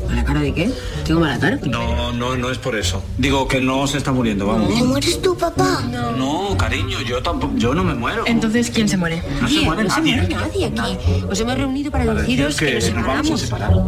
[0.07, 0.71] ¿Mala cara de qué?
[1.05, 1.59] ¿Tengo mala cara?
[1.65, 3.03] No, no, no es por eso.
[3.17, 4.73] Digo que no se está muriendo, vamos.
[4.73, 5.81] ¿Te mueres tú, papá?
[6.17, 8.23] No, cariño, yo tampoco, yo no me muero.
[8.25, 9.21] Entonces, ¿quién se muere?
[9.41, 10.13] No se muere no nadie.
[10.13, 10.97] se muere nadie aquí.
[11.29, 13.83] Os hemos reunido para, Para decir deciros que, nos que nos vamos a separamos.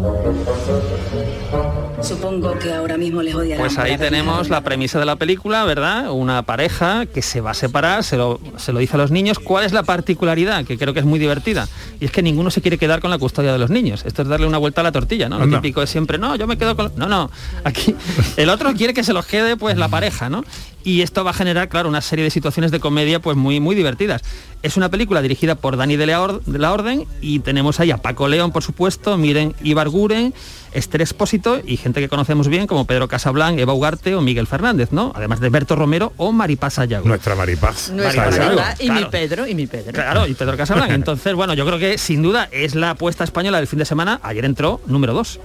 [2.03, 3.59] Supongo que ahora mismo les odiarán.
[3.59, 6.11] Pues ahí tenemos la premisa de la película, ¿verdad?
[6.11, 9.39] Una pareja que se va a separar, se lo, se lo dice a los niños.
[9.39, 10.65] ¿Cuál es la particularidad?
[10.65, 11.67] Que creo que es muy divertida.
[11.99, 14.03] Y es que ninguno se quiere quedar con la custodia de los niños.
[14.05, 15.37] Esto es darle una vuelta a la tortilla, ¿no?
[15.37, 15.61] Lo Anda.
[15.61, 16.91] típico es siempre, no, yo me quedo con...
[16.95, 17.29] No, no,
[17.63, 17.95] aquí
[18.37, 20.43] el otro quiere que se los quede pues la pareja, ¿no?
[20.83, 23.75] Y esto va a generar, claro, una serie de situaciones de comedia pues muy, muy
[23.75, 24.21] divertidas.
[24.63, 27.91] Es una película dirigida por Dani de la, Or- de la Orden y tenemos ahí
[27.91, 30.33] a Paco León, por supuesto, Miren Ibarguren,
[30.73, 34.89] Esther Espósito y gente que conocemos bien como Pedro Casablanc, Eva Ugarte o Miguel Fernández,
[34.91, 35.11] ¿no?
[35.15, 37.07] Además de Berto Romero o Maripaz Sayago.
[37.07, 37.89] Nuestra Maripaz.
[37.89, 39.05] Nuestra Maripaz y mi.
[39.05, 39.93] Pedro, y mi Pedro.
[39.93, 40.91] Claro, y Pedro Casablanc.
[40.93, 44.19] Entonces, bueno, yo creo que sin duda es la apuesta española del fin de semana.
[44.23, 45.39] Ayer entró número 2.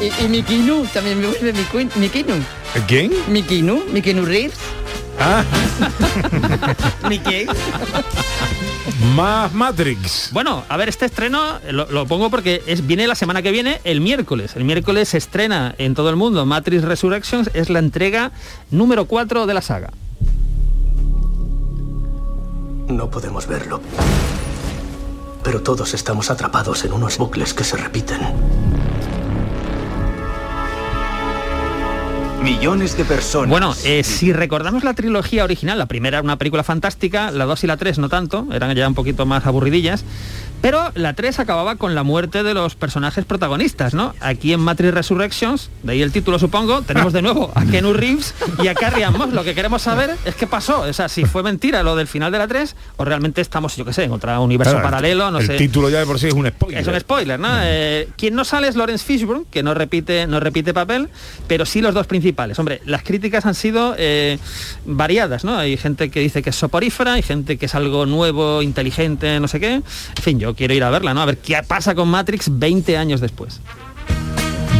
[0.00, 1.52] Y, y Mikinu, también me vuelve
[1.96, 2.34] Mikinu.
[2.86, 3.12] ¿Quién?
[3.28, 4.54] Mikinu, Mikinu Reeves.
[5.18, 5.44] Ah,
[7.08, 7.46] Mickey.
[9.14, 10.30] más Matrix.
[10.32, 13.80] Bueno, a ver, este estreno lo, lo pongo porque es, viene la semana que viene,
[13.84, 14.56] el miércoles.
[14.56, 18.32] El miércoles se estrena en todo el mundo Matrix Resurrections, es la entrega
[18.70, 19.90] número 4 de la saga.
[22.88, 23.80] No podemos verlo.
[25.42, 28.20] Pero todos estamos atrapados en unos bucles que se repiten.
[32.46, 33.50] Millones de personas.
[33.50, 37.64] Bueno, eh, si recordamos la trilogía original, la primera era una película fantástica, la 2
[37.64, 40.04] y la 3 no tanto, eran ya un poquito más aburridillas,
[40.60, 44.14] pero la 3 acababa con la muerte de los personajes protagonistas, ¿no?
[44.20, 48.34] Aquí en Matrix Resurrections, de ahí el título supongo, tenemos de nuevo a Kenu Reeves
[48.62, 49.32] y a Carrie Ann Moss.
[49.32, 52.32] Lo que queremos saber es qué pasó, o sea, si fue mentira lo del final
[52.32, 55.38] de la 3 o realmente estamos, yo qué sé, en otro universo Claro, paralelo, no
[55.38, 55.56] el sé.
[55.56, 56.80] título ya de por sí es un spoiler.
[56.80, 57.48] Es un spoiler, ¿no?
[57.62, 61.08] Eh, quien no sale es Lawrence Fishburne, que no repite, no repite papel,
[61.46, 62.58] pero sí los dos principales.
[62.58, 64.38] Hombre, las críticas han sido eh,
[64.84, 65.56] variadas, ¿no?
[65.58, 69.48] Hay gente que dice que es soporífera, hay gente que es algo nuevo, inteligente, no
[69.48, 69.74] sé qué.
[69.74, 69.82] En
[70.22, 71.22] fin, yo quiero ir a verla, ¿no?
[71.22, 73.60] A ver qué pasa con Matrix 20 años después.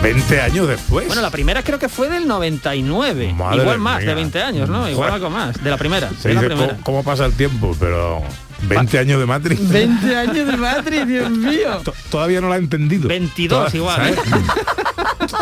[0.03, 1.07] 20 años después.
[1.07, 3.35] Bueno, la primera creo que fue del 99.
[3.37, 4.09] Madre Igual más, mía.
[4.11, 4.89] de 20 años, ¿no?
[4.89, 6.11] Igual algo más, de la primera.
[6.21, 6.73] Se de la dice primera.
[6.75, 8.23] ¿cómo, cómo pasa el tiempo, pero
[8.63, 9.69] 20 años de Matrix.
[9.71, 11.81] 20 años de Matrix, Dios mío.
[11.85, 13.09] To- Todavía no la he entendido.
[13.09, 14.17] 22 Toda- igual, ¿eh?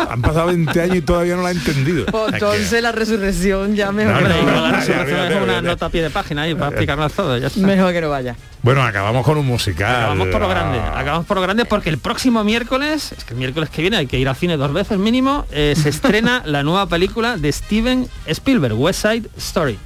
[0.09, 2.05] Han pasado 20 años y todavía no la he entendido.
[2.07, 4.61] Pues Es que- entonces la resurrección ya mejor, No, no, no.
[4.67, 7.37] La resurrección es una nota a pie de página ahí para explicarnos todo.
[7.37, 7.59] Ya está.
[7.65, 8.35] mejor que no vaya.
[8.61, 9.95] Bueno, acabamos con un musical.
[9.95, 13.33] Acabamos por lo grande, Ah, acabamos por lo grande porque el próximo miércoles, es que
[13.33, 16.41] el miércoles que viene hay que ir al cine dos veces mínimo, eh, se estrena
[16.45, 19.77] la nueva película de Steven Spielberg, West Side Story.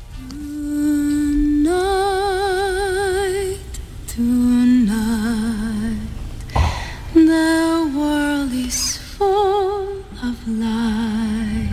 [7.29, 11.69] The world is full of light.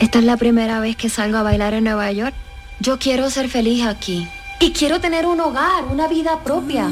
[0.00, 2.34] Esta es la primera vez que salgo a bailar en Nueva York.
[2.80, 4.28] Yo quiero ser feliz aquí.
[4.60, 6.88] Y quiero tener un hogar, una vida propia.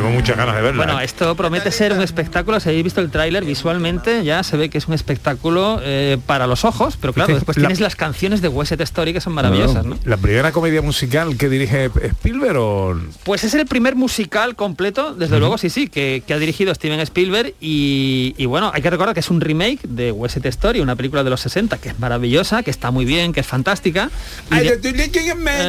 [0.00, 0.84] Tengo muchas ganas de verla.
[0.84, 4.70] Bueno, esto promete ser un espectáculo, si habéis visto el tráiler visualmente, ya se ve
[4.70, 8.40] que es un espectáculo eh, para los ojos, pero claro, después la- tienes las canciones
[8.40, 9.98] de West Side Story que son maravillosas, ¿no?
[10.04, 12.98] ¿La primera comedia musical que dirige Spielberg o...?
[13.24, 17.00] Pues es el primer musical completo, desde luego, sí, sí, que, que ha dirigido Steven
[17.00, 20.80] Spielberg y, y bueno, hay que recordar que es un remake de West Side Story,
[20.80, 24.10] una película de los 60 que es maravillosa, que está muy bien, que es fantástica.
[24.50, 24.76] Y de-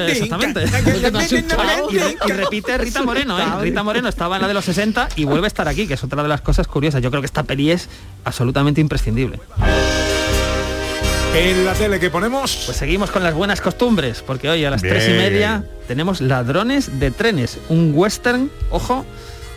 [0.09, 0.63] Eh, exactamente.
[1.91, 3.43] y, re- y repite Rita Moreno, ¿eh?
[3.61, 6.03] Rita Moreno estaba en la de los 60 y vuelve a estar aquí, que es
[6.03, 7.01] otra de las cosas curiosas.
[7.01, 7.89] Yo creo que esta peli es
[8.23, 9.39] absolutamente imprescindible.
[11.35, 12.65] En la tele que ponemos...
[12.67, 16.99] Pues seguimos con las buenas costumbres, porque hoy a las tres y media tenemos Ladrones
[16.99, 19.07] de Trenes, un western, ojo,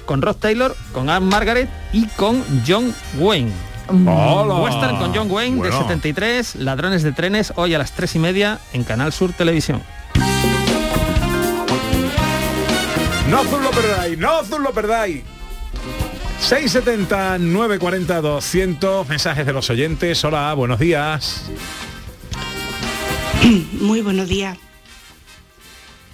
[0.07, 3.53] con Rod Taylor, con Anne Margaret y con John Wayne.
[3.89, 4.63] Hola.
[4.63, 5.77] Western con John Wayne Bueno.
[5.77, 9.83] de 73, Ladrones de Trenes, hoy a las tres y media en Canal Sur Televisión.
[13.29, 15.23] No os perdáis, no os lo perdáis.
[16.41, 20.23] 670 940 200 mensajes de los oyentes.
[20.25, 21.47] Hola, buenos días.
[23.81, 24.59] Muy buenos días.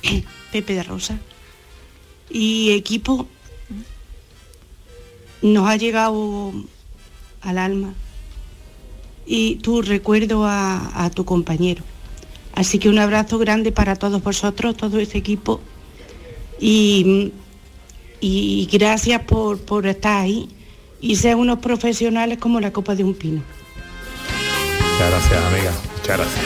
[0.53, 1.19] Pepe de Rosa.
[2.29, 3.27] Y equipo
[5.43, 6.53] nos ha llegado
[7.41, 7.93] al alma
[9.27, 11.83] y tu recuerdo a, a tu compañero.
[12.55, 15.61] Así que un abrazo grande para todos vosotros, todo ese equipo.
[16.61, 17.33] Y,
[18.21, 20.49] y gracias por, por estar ahí
[21.01, 23.43] y ser unos profesionales como la copa de un pino.
[24.93, 25.73] Muchas gracias, amiga.
[25.97, 26.45] Muchas gracias.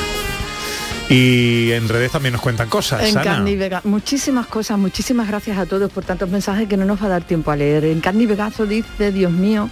[1.08, 3.02] Y en redes también nos cuentan cosas.
[3.02, 3.24] En Ana.
[3.24, 7.02] carne y Vega, muchísimas cosas, muchísimas gracias a todos por tantos mensajes que no nos
[7.02, 7.84] va a dar tiempo a leer.
[7.84, 9.68] En carne y Vegazo dice, Dios mío,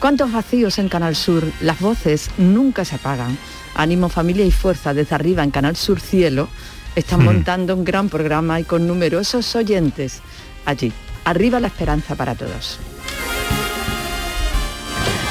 [0.00, 3.38] cuántos vacíos en Canal Sur, las voces nunca se apagan.
[3.74, 6.48] Ánimo, familia y fuerza desde arriba en Canal Sur Cielo.
[6.96, 7.24] Están Mm.
[7.24, 10.20] montando un gran programa y con numerosos oyentes
[10.64, 10.92] allí.
[11.24, 12.78] Arriba la esperanza para todos.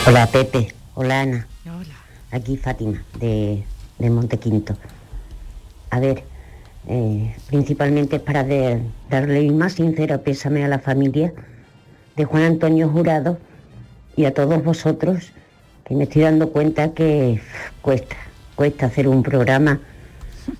[0.07, 1.47] Hola Pepe, hola Ana.
[2.31, 3.63] Aquí Fátima, de,
[3.97, 4.77] de Montequinto.
[5.89, 6.23] A ver,
[6.87, 11.33] eh, principalmente es para de- darle mi más sincero pésame a la familia
[12.15, 13.39] de Juan Antonio Jurado
[14.15, 15.31] y a todos vosotros,
[15.85, 17.41] que me estoy dando cuenta que
[17.81, 18.15] cuesta,
[18.55, 19.79] cuesta hacer un programa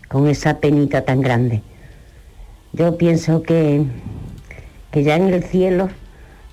[0.07, 1.61] con esa penita tan grande.
[2.73, 3.85] Yo pienso que,
[4.91, 5.89] que ya en el cielo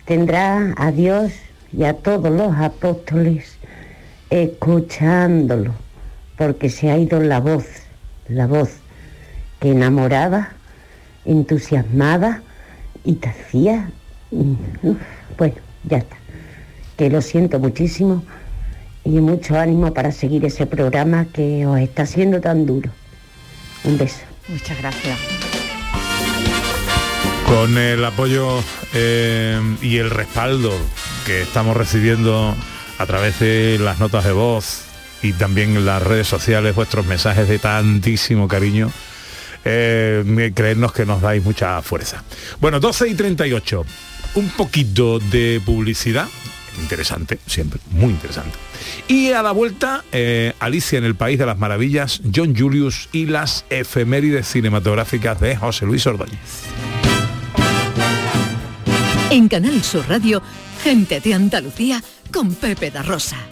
[0.04, 1.32] tendrá a Dios
[1.72, 3.58] y a todos los apóstoles
[4.30, 5.72] escuchándolo,
[6.36, 7.66] porque se ha ido la voz,
[8.28, 8.70] la voz
[9.60, 10.50] que enamoraba,
[11.24, 12.42] entusiasmaba
[13.04, 13.90] y te hacía...
[14.30, 14.54] mm,
[15.38, 15.54] bueno,
[15.84, 16.16] ya está.
[16.96, 18.22] Que lo siento muchísimo
[19.04, 22.90] y mucho ánimo para seguir ese programa que os está siendo tan duro.
[23.84, 24.20] Un beso.
[24.48, 25.18] Muchas gracias.
[27.46, 28.62] Con el apoyo
[28.94, 30.72] eh, y el respaldo
[31.26, 32.54] que estamos recibiendo
[32.98, 34.84] a través de las notas de voz
[35.22, 38.90] y también en las redes sociales, vuestros mensajes de tantísimo cariño,
[39.64, 42.24] eh, creednos que nos dais mucha fuerza.
[42.60, 43.84] Bueno, 12 y 38,
[44.34, 46.26] un poquito de publicidad,
[46.80, 48.56] interesante, siempre, muy interesante.
[49.08, 53.26] Y a la vuelta, eh, Alicia en el País de las Maravillas, John Julius y
[53.26, 56.38] las efemérides cinematográficas de José Luis Ordóñez.
[59.30, 60.42] En Canal Sur Radio,
[60.82, 62.02] gente de Andalucía
[62.32, 63.51] con Pepe da Rosa.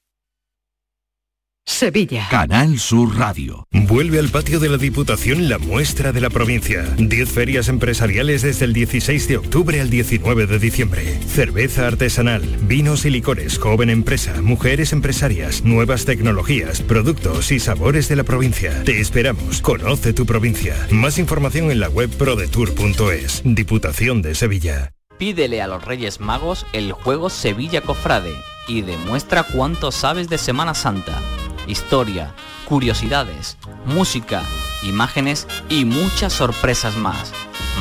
[1.65, 2.27] Sevilla.
[2.29, 3.67] Canal Sur Radio.
[3.71, 6.83] Vuelve al patio de la Diputación la muestra de la provincia.
[6.97, 11.19] 10 ferias empresariales desde el 16 de octubre al 19 de diciembre.
[11.27, 18.15] Cerveza artesanal, vinos y licores, joven empresa, mujeres empresarias, nuevas tecnologías, productos y sabores de
[18.15, 18.83] la provincia.
[18.83, 19.61] Te esperamos.
[19.61, 20.75] Conoce tu provincia.
[20.91, 23.41] Más información en la web prodetour.es.
[23.45, 24.93] Diputación de Sevilla.
[25.17, 28.33] Pídele a los Reyes Magos el juego Sevilla Cofrade
[28.67, 31.21] y demuestra cuánto sabes de Semana Santa.
[31.67, 32.33] Historia,
[32.65, 34.41] curiosidades, música,
[34.83, 37.31] imágenes y muchas sorpresas más.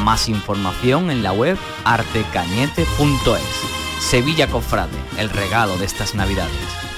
[0.04, 4.00] Más información en la web artecañete.es.
[4.00, 6.89] Sevilla Cofrade, el regalo de estas navidades.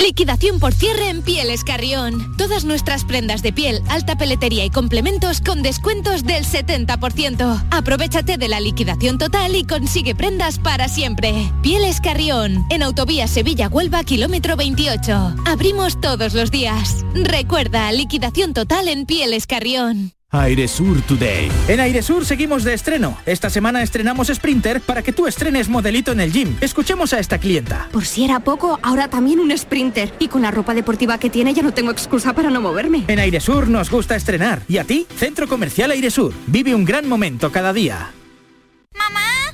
[0.00, 2.36] Liquidación por cierre en Pieles Carrión.
[2.36, 7.66] Todas nuestras prendas de piel, alta peletería y complementos con descuentos del 70%.
[7.70, 11.52] Aprovechate de la liquidación total y consigue prendas para siempre.
[11.62, 15.34] Pieles Carrión, en Autovía Sevilla-Huelva, kilómetro 28.
[15.46, 17.04] Abrimos todos los días.
[17.14, 20.17] Recuerda, liquidación total en Pieles Carrión.
[20.30, 21.50] Airesur Today.
[21.68, 23.16] En Airesur seguimos de estreno.
[23.24, 26.54] Esta semana estrenamos Sprinter para que tú estrenes modelito en el gym.
[26.60, 27.88] Escuchemos a esta clienta.
[27.90, 30.12] Por si era poco, ahora también un sprinter.
[30.18, 33.04] Y con la ropa deportiva que tiene ya no tengo excusa para no moverme.
[33.08, 34.60] En Airesur nos gusta estrenar.
[34.68, 35.06] ¿Y a ti?
[35.16, 36.34] Centro Comercial Airesur.
[36.46, 38.12] Vive un gran momento cada día.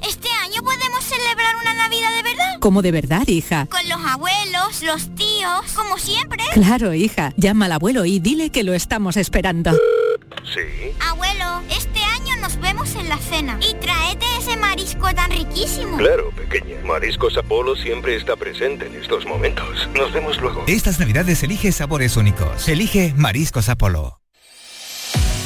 [0.06, 2.58] ¿Este año podemos celebrar una Navidad de verdad?
[2.60, 3.66] ¿Cómo de verdad, hija?
[3.66, 6.42] Con los abuelos, los tíos, como siempre.
[6.52, 7.32] Claro, hija.
[7.36, 9.70] Llama al abuelo y dile que lo estamos esperando.
[10.52, 10.94] Sí.
[11.00, 13.58] Abuelo, este año nos vemos en la cena.
[13.60, 15.96] Y tráete ese marisco tan riquísimo.
[15.96, 16.76] Claro, pequeña.
[16.84, 19.88] Mariscos Apolo siempre está presente en estos momentos.
[19.94, 20.64] Nos vemos luego.
[20.66, 22.68] Estas navidades elige sabores únicos.
[22.68, 24.23] Elige Mariscos Apolo.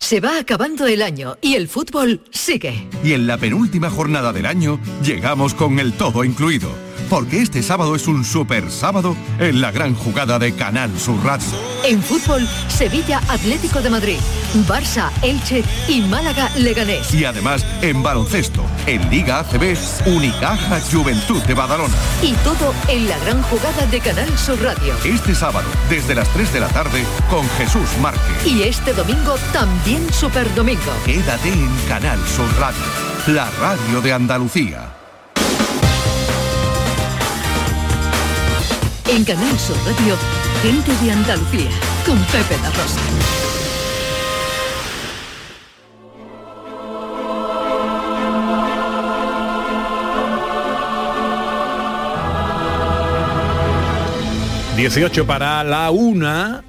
[0.00, 2.86] Se va acabando el año y el fútbol sigue.
[3.04, 6.70] Y en la penúltima jornada del año llegamos con el todo incluido,
[7.08, 11.48] porque este sábado es un super sábado en la gran jugada de Canal Sur Radio.
[11.84, 14.18] En fútbol, Sevilla Atlético de Madrid,
[14.66, 17.12] Barça Elche y Málaga Leganés.
[17.14, 21.94] Y además en baloncesto, en Liga ACB, Unicaja Juventud de Badalona.
[22.22, 24.94] Y todo en la gran jugada de Canal Sur Radio.
[25.04, 28.46] Este sábado, desde las 3 de la tarde, con Jesús Márquez.
[28.46, 30.92] Y este domingo también Super Domingo.
[31.04, 32.84] Quédate en Canal Sur Radio,
[33.28, 34.97] la radio de Andalucía.
[39.08, 40.16] En Canal Sur Radio,
[40.62, 41.70] gente de Andalucía,
[42.04, 43.00] con Pepe da Rosa.
[54.76, 56.67] 18 para la una.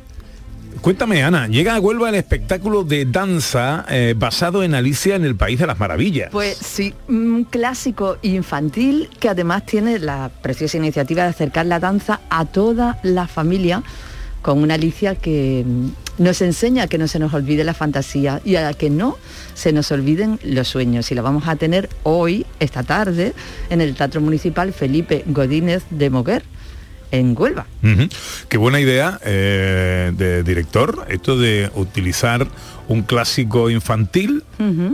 [0.81, 5.35] Cuéntame, Ana, llega a Huelva el espectáculo de danza eh, basado en Alicia en el
[5.35, 6.29] País de las Maravillas.
[6.31, 12.21] Pues sí, un clásico infantil que además tiene la preciosa iniciativa de acercar la danza
[12.29, 13.83] a toda la familia
[14.41, 18.55] con una Alicia que mm, nos enseña que no se nos olvide la fantasía y
[18.55, 19.17] a que no
[19.55, 21.11] se nos olviden los sueños.
[21.11, 23.33] Y lo vamos a tener hoy, esta tarde,
[23.69, 26.43] en el Teatro Municipal Felipe Godínez de Moguer,
[27.11, 27.65] en Huelva.
[28.47, 32.47] Qué buena idea eh, de director, esto de utilizar
[32.87, 34.43] un clásico infantil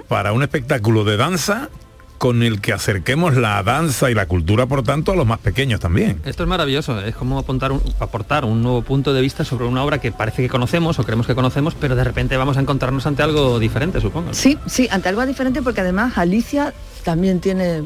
[0.07, 1.69] para un espectáculo de danza
[2.17, 5.81] con el que acerquemos la danza y la cultura, por tanto, a los más pequeños
[5.81, 6.21] también.
[6.25, 9.83] Esto es maravilloso, es como apuntar un- aportar un nuevo punto de vista sobre una
[9.83, 13.05] obra que parece que conocemos o creemos que conocemos, pero de repente vamos a encontrarnos
[13.05, 14.33] ante algo diferente, supongo.
[14.33, 17.83] Sí, sí, ante algo diferente porque además Alicia también tiene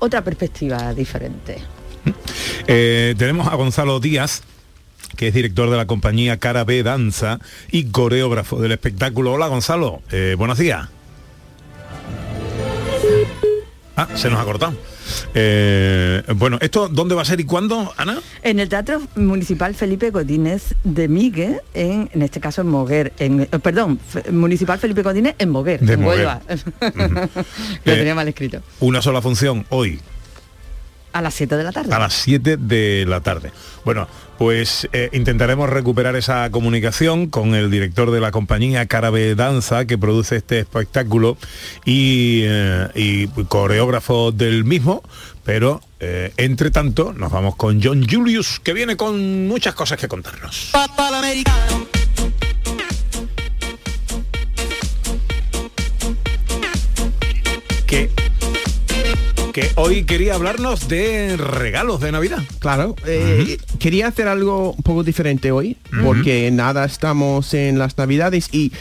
[0.00, 1.58] otra perspectiva diferente.
[2.66, 4.42] Eh, tenemos a Gonzalo Díaz,
[5.16, 7.38] que es director de la compañía Cara B Danza
[7.70, 9.32] y coreógrafo del espectáculo.
[9.32, 10.88] Hola Gonzalo, eh, buenos días.
[13.96, 14.74] Ah, se nos ha cortado.
[15.34, 18.20] Eh, bueno, ¿esto dónde va a ser y cuándo, Ana?
[18.42, 23.46] En el Teatro Municipal Felipe Godínez de Migue, en, en este caso en Moguer, en,
[23.46, 23.98] perdón,
[24.30, 26.18] Municipal Felipe Godínez en Moguer, De en Moguer.
[26.26, 26.42] Huelva.
[27.84, 28.60] Lo Eh, tenía mal escrito.
[28.78, 29.98] Una sola función hoy,
[31.12, 31.94] A las 7 de la tarde.
[31.94, 33.52] a las 7 de la tarde.
[33.84, 34.06] Bueno,
[34.38, 39.98] pues eh, intentaremos recuperar esa comunicación con el director de la compañía Carabe Danza que
[39.98, 41.36] produce este espectáculo
[41.84, 45.02] y, eh, y coreógrafo del mismo,
[45.44, 50.06] pero eh, entre tanto nos vamos con John Julius que viene con muchas cosas que
[50.06, 50.70] contarnos.
[50.72, 52.07] Que
[59.60, 62.42] que hoy quería hablarnos de regalos de Navidad.
[62.60, 68.48] Claro, eh, quería hacer algo un poco diferente hoy, porque nada, estamos en las navidades
[68.52, 68.72] y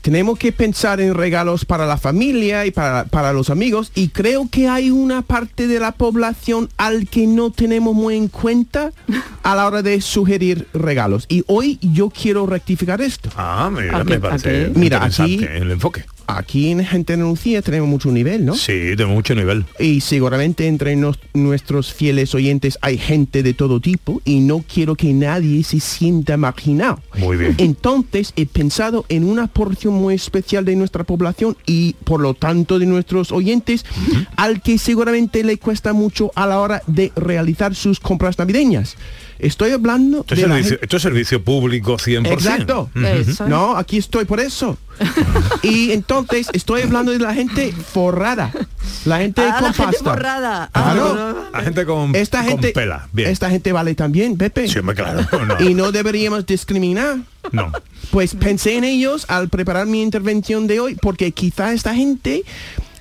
[0.00, 4.48] tenemos que pensar en regalos para la familia y para, para los amigos y creo
[4.50, 8.92] que hay una parte de la población al que no tenemos muy en cuenta
[9.42, 11.26] a la hora de sugerir regalos.
[11.28, 13.28] Y hoy yo quiero rectificar esto.
[13.36, 16.06] Ah, mira, me parece Mira, aquí, el enfoque.
[16.38, 18.54] Aquí en Gente de Andalucía tenemos mucho nivel, ¿no?
[18.54, 19.64] Sí, tenemos mucho nivel.
[19.78, 24.94] Y seguramente entre nos- nuestros fieles oyentes hay gente de todo tipo y no quiero
[24.94, 27.00] que nadie se sienta marginado.
[27.18, 27.54] Muy bien.
[27.58, 32.78] Entonces he pensado en una porción muy especial de nuestra población y por lo tanto
[32.78, 33.84] de nuestros oyentes
[34.36, 38.96] al que seguramente le cuesta mucho a la hora de realizar sus compras navideñas.
[39.38, 42.30] Estoy hablando Esto es, de la servicio, gente- esto es servicio público 100%.
[42.30, 42.90] Exacto.
[43.48, 44.76] No, aquí estoy por eso.
[45.62, 48.52] y entonces estoy hablando de la gente forrada.
[49.04, 50.10] La gente Ah, con la gente pasta.
[50.10, 50.70] borrada.
[50.72, 51.50] Claro.
[51.52, 53.08] La gente con, Esta con gente, pela.
[53.12, 53.30] Bien.
[53.30, 54.68] esta gente vale también, Pepe.
[54.68, 55.26] Sí, claro.
[55.46, 55.60] No.
[55.64, 57.18] Y no deberíamos discriminar.
[57.52, 57.72] No.
[58.10, 62.44] Pues pensé en ellos al preparar mi intervención de hoy, porque quizá esta gente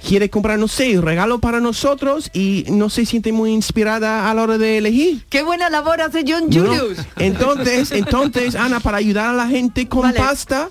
[0.07, 4.33] quiere comprar, no sé, un regalo para nosotros y no se siente muy inspirada a
[4.33, 5.25] la hora de elegir.
[5.29, 6.65] ¡Qué buena labor hace John ¿no?
[6.65, 6.99] Julius!
[7.17, 10.69] Entonces, entonces, Ana, para ayudar a la gente con pasta,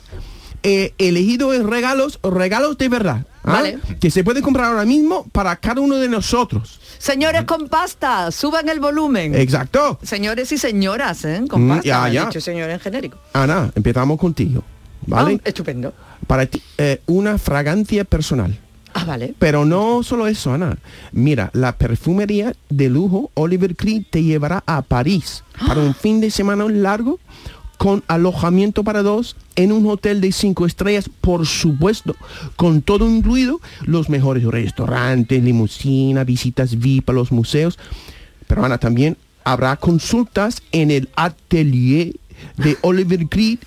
[0.69, 3.27] eh, elegido en regalos, regalos de verdad.
[3.45, 3.53] ¿ah?
[3.53, 3.79] Vale.
[4.01, 6.81] Que se puede comprar ahora mismo para cada uno de nosotros.
[6.99, 9.35] Señores con pasta, suban el volumen.
[9.35, 9.99] Exacto.
[10.03, 11.43] Señores y señoras, ¿eh?
[11.49, 11.85] Con Mm, pasta.
[11.85, 12.27] ya, ya.
[12.27, 13.17] dicho señor en genérico.
[13.33, 14.63] Ana, empezamos contigo.
[15.07, 15.37] ¿Vale?
[15.43, 15.95] Ah, estupendo.
[16.27, 18.59] Para ti, eh, una fragancia personal.
[18.95, 19.35] Ah, vale.
[19.39, 20.77] Pero no solo eso, Ana.
[21.13, 26.31] Mira, la perfumería de lujo Oliver Creed te llevará a París para un fin de
[26.31, 27.21] semana largo
[27.79, 32.15] con alojamiento para dos en un hotel de cinco estrellas, por supuesto,
[32.55, 37.77] con todo incluido, los mejores restaurantes, limusina, visitas VIP a los museos.
[38.47, 42.15] Pero Ana, también habrá consultas en el atelier
[42.57, 43.59] de Oliver Creed.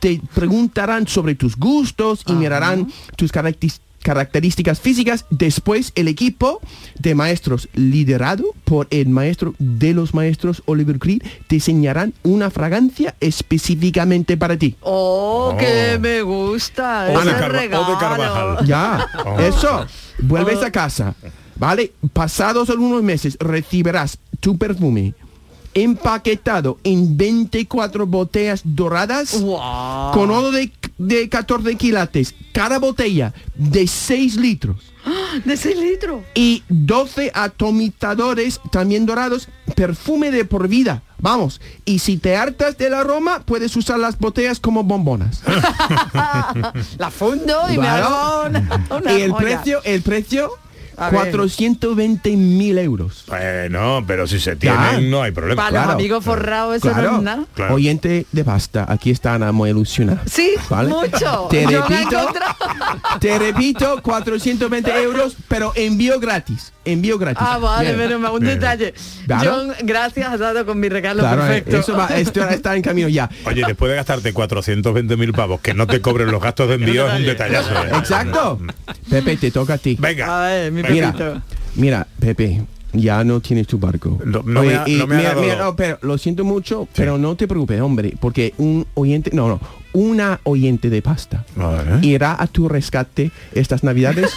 [0.00, 5.24] Te preguntarán sobre tus gustos y mirarán tus características características físicas.
[5.30, 6.60] Después el equipo
[6.98, 14.36] de maestros liderado por el maestro de los maestros Oliver Creed diseñarán una fragancia específicamente
[14.36, 14.76] para ti.
[14.80, 17.08] Oh, que me gusta.
[17.10, 17.98] O de ese Carva- o de regalo.
[17.98, 18.66] Carvajal.
[18.66, 19.40] Ya, Oh.
[19.40, 19.86] eso.
[20.20, 21.14] Vuelves a casa,
[21.56, 21.92] ¿vale?
[22.12, 25.14] Pasados algunos meses recibirás tu perfume
[25.74, 32.34] empaquetado en 24 botellas doradas con oro de, de 14 quilates.
[32.52, 34.76] Cada botella de 6 litros.
[35.44, 36.22] De 6 litros.
[36.34, 41.02] Y 12 atomizadores también dorados, perfume de por vida.
[41.20, 45.42] Vamos, y si te hartas del aroma, puedes usar las botellas como bombonas.
[46.98, 48.46] La fundo y me Claro.
[48.48, 49.42] una, una y el joya.
[49.44, 50.50] precio, el precio.
[50.98, 53.24] 420 mil euros.
[53.28, 55.00] Bueno, pero si se tienen, Ya.
[55.00, 55.64] no hay problema.
[55.70, 57.44] Para los amigos forrados eso no es nada.
[57.54, 57.74] Claro.
[57.74, 60.22] Oyente de pasta, aquí está Ana muy ilusionada.
[60.26, 60.88] Sí, ¿Vale?
[60.90, 61.48] mucho.
[61.50, 62.28] Te Yo repito,
[63.20, 66.72] te repito, 420 euros, pero envío gratis.
[66.84, 67.42] Envío gratis.
[67.46, 68.58] Ah, vale, mal, un Bien.
[68.58, 68.94] detalle.
[69.26, 69.50] Claro.
[69.50, 71.76] John, gracias, has dado con mi regalo Claro, perfecto.
[71.76, 73.28] eso va, esto está en camino ya.
[73.44, 77.06] Oye, después de gastarte 420 mil pavos, que no te cobren los gastos de envío
[77.08, 77.74] es un detallazo.
[77.74, 77.90] ¿eh?
[77.98, 78.58] Exacto.
[79.10, 79.96] Pepe, te toca a ti.
[80.00, 80.46] Venga.
[80.46, 81.42] A ver, mi Mira,
[81.76, 82.62] mira, Pepe,
[82.92, 84.18] ya no tienes tu barco.
[84.24, 86.44] no me Oye, ha- y no me ha mira, dado- mira, no, pero lo siento
[86.44, 89.60] mucho, pero no te preocupes, hombre, porque un oyente, no, no,
[89.92, 91.44] una oyente de pasta
[92.02, 94.30] irá a tu rescate estas navidades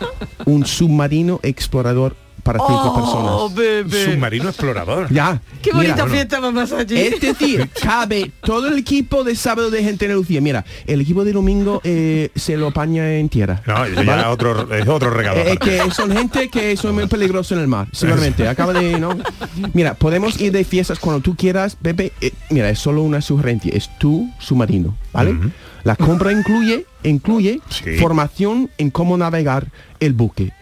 [0.46, 2.14] un submarino explorador
[2.48, 3.54] para cinco Oh, personas.
[3.54, 4.04] bebé.
[4.14, 5.12] Submarino explorador.
[5.12, 5.38] Ya.
[5.60, 6.96] Qué mira, bonita fiesta vamos allí.
[6.98, 10.40] Es decir, cabe todo el equipo de sábado de gente de Lucía.
[10.40, 13.60] Mira, el equipo de domingo eh, se lo apaña en tierra.
[13.66, 15.40] No, ya otro, es otro regalo.
[15.40, 18.48] Eh, que son gente que son muy peligrosos en el mar, seguramente.
[18.48, 19.10] Acaba de, ¿no?
[19.74, 22.12] Mira, podemos ir de fiestas cuando tú quieras, Pepe.
[22.22, 25.36] Eh, mira, es solo una sugerencia, es tu submarino, ¿vale?
[25.84, 27.60] La compra incluye, incluye
[27.98, 29.66] formación en cómo navegar
[30.00, 30.52] el buque.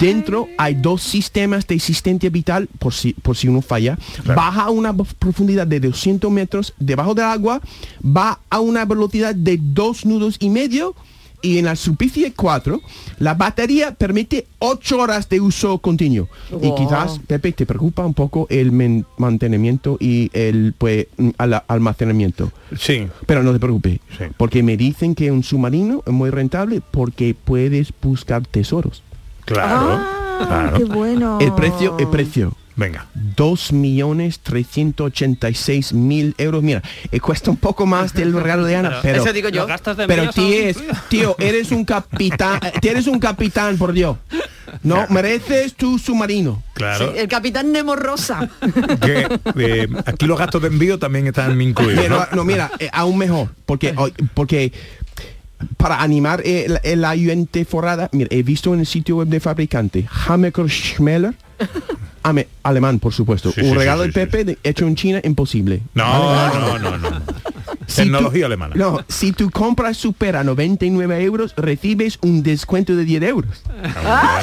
[0.00, 3.98] Dentro hay dos sistemas de asistencia vital por si, por si uno falla.
[4.24, 7.60] Baja a una profundidad de 200 metros debajo del agua,
[8.04, 10.94] va a una velocidad de dos nudos y medio
[11.42, 12.80] y en la superficie 4
[13.18, 16.28] la batería permite 8 horas de uso continuo.
[16.62, 18.72] Y quizás, Pepe, te preocupa un poco el
[19.18, 22.50] mantenimiento y el pues, mm, al- almacenamiento.
[22.76, 23.06] Sí.
[23.26, 24.00] Pero no te preocupes,
[24.36, 29.02] porque me dicen que un submarino es muy rentable porque puedes buscar tesoros.
[29.46, 29.98] Claro.
[29.98, 30.76] Ah, claro.
[30.76, 31.38] qué bueno.
[31.40, 32.54] El precio, el precio.
[32.76, 33.06] Venga.
[33.36, 36.62] 2.386.000 euros.
[36.62, 39.22] Mira, eh, cuesta un poco más del regalo de Ana, pero...
[39.22, 39.62] Eso digo yo.
[39.62, 40.28] Los gastos de Pero
[41.08, 44.18] tío, eres un capitán, eh, eres un capitán, por Dios.
[44.82, 46.62] No, mereces tu submarino.
[46.74, 47.14] Claro.
[47.14, 48.50] El capitán Nemo Rosa.
[49.00, 49.26] Que,
[49.56, 52.04] eh, aquí los gastos de envío también están incluidos.
[52.04, 52.36] Mira, ¿no?
[52.36, 53.92] no, mira, eh, aún mejor, porque
[54.34, 54.72] porque
[55.76, 59.40] para animar eh, el, el ayudante forrada, mira, he visto en el sitio web de
[59.40, 61.34] fabricante Hammaker Schmeller,
[62.22, 65.20] ame- alemán, por supuesto, Sí, un sí, regalo sí, de Pepe de- hecho en China
[65.24, 65.80] imposible.
[65.94, 66.58] No, ¿Vale?
[66.60, 67.22] no, no, no.
[67.86, 68.74] Si tú- Tecnología alemana.
[68.76, 73.62] No, si tu compra supera 99 euros, recibes un descuento de 10 euros.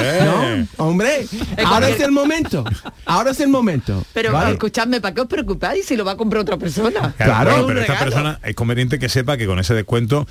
[0.02, 0.66] Eh.
[0.78, 1.26] No, hombre,
[1.66, 2.64] ahora es el momento.
[3.06, 4.04] Ahora es el momento.
[4.14, 4.52] Pero ¿vale?
[4.54, 7.14] escuchadme, ¿para qué os preocupáis si lo va a comprar otra persona?
[7.18, 10.28] Claro, pero esta persona es conveniente que sepa que con ese descuento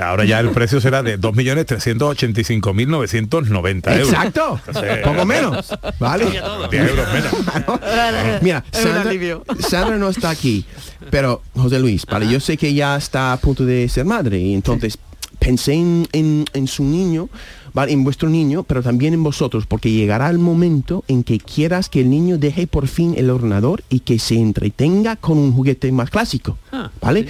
[0.00, 4.08] ahora ya el precio será de 2.385.990 euros.
[4.08, 4.60] Exacto.
[4.66, 5.72] Entonces, Poco menos.
[5.98, 6.26] ¿Vale?
[6.70, 7.32] 10 euros menos.
[8.42, 10.64] Mira, Sandra, no está aquí,
[11.10, 14.52] pero José Luis, vale, yo sé que ya está a punto de ser madre y
[14.54, 14.98] entonces
[15.38, 17.28] pensé en, en- en su niño,
[17.74, 21.88] vale, en vuestro niño, pero también en vosotros, porque llegará el momento en que quieras
[21.88, 25.90] que el niño deje por fin el ordenador y que se entretenga con un juguete
[25.90, 26.58] más clásico,
[27.00, 27.26] ¿vale?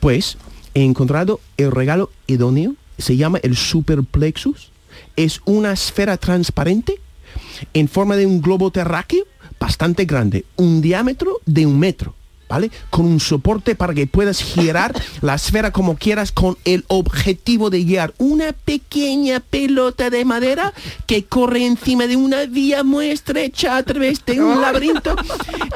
[0.00, 0.36] Pues
[0.74, 4.70] he encontrado el regalo idóneo, se llama el Superplexus,
[5.16, 6.98] es una esfera transparente
[7.74, 9.24] en forma de un globo terráqueo
[9.60, 12.14] bastante grande, un diámetro de un metro.
[12.48, 12.70] ¿Vale?
[12.90, 17.84] Con un soporte para que puedas girar la esfera como quieras con el objetivo de
[17.84, 20.72] guiar una pequeña pelota de madera
[21.06, 25.14] que corre encima de una vía muy estrecha a través de un laberinto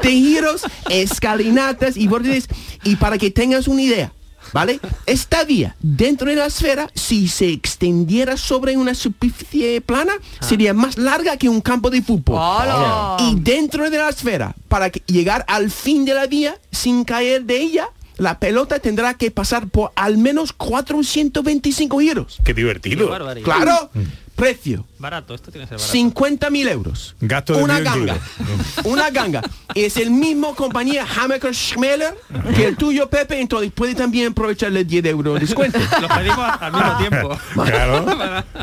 [0.01, 2.47] de giros, escalinatas y bordes.
[2.83, 4.11] Y para que tengas una idea,
[4.53, 4.79] ¿Vale?
[5.07, 10.97] Esta vía dentro de la esfera, si se extendiera sobre una superficie plana, sería más
[10.97, 12.37] larga que un campo de fútbol.
[12.39, 13.17] ¡Hala!
[13.19, 17.45] Y dentro de la esfera, para que- llegar al fin de la vía sin caer
[17.45, 22.37] de ella, la pelota tendrá que pasar por al menos 425 giros.
[22.43, 23.07] Qué divertido.
[23.35, 23.41] Qué.
[23.41, 23.89] Claro,
[24.35, 24.85] precio.
[24.99, 25.91] Barato, esto tiene que ser barato.
[25.91, 27.15] 50 mil euros.
[27.19, 28.17] Gasto de Una ganga.
[28.83, 29.41] Una ganga.
[29.75, 32.15] Es el mismo compañía Hammaker Schmeller
[32.55, 35.79] que el tuyo, Pepe, entonces puede también aprovecharle 10 euros de descuento.
[36.01, 37.39] Lo pedimos al mismo tiempo.
[37.65, 38.05] Claro.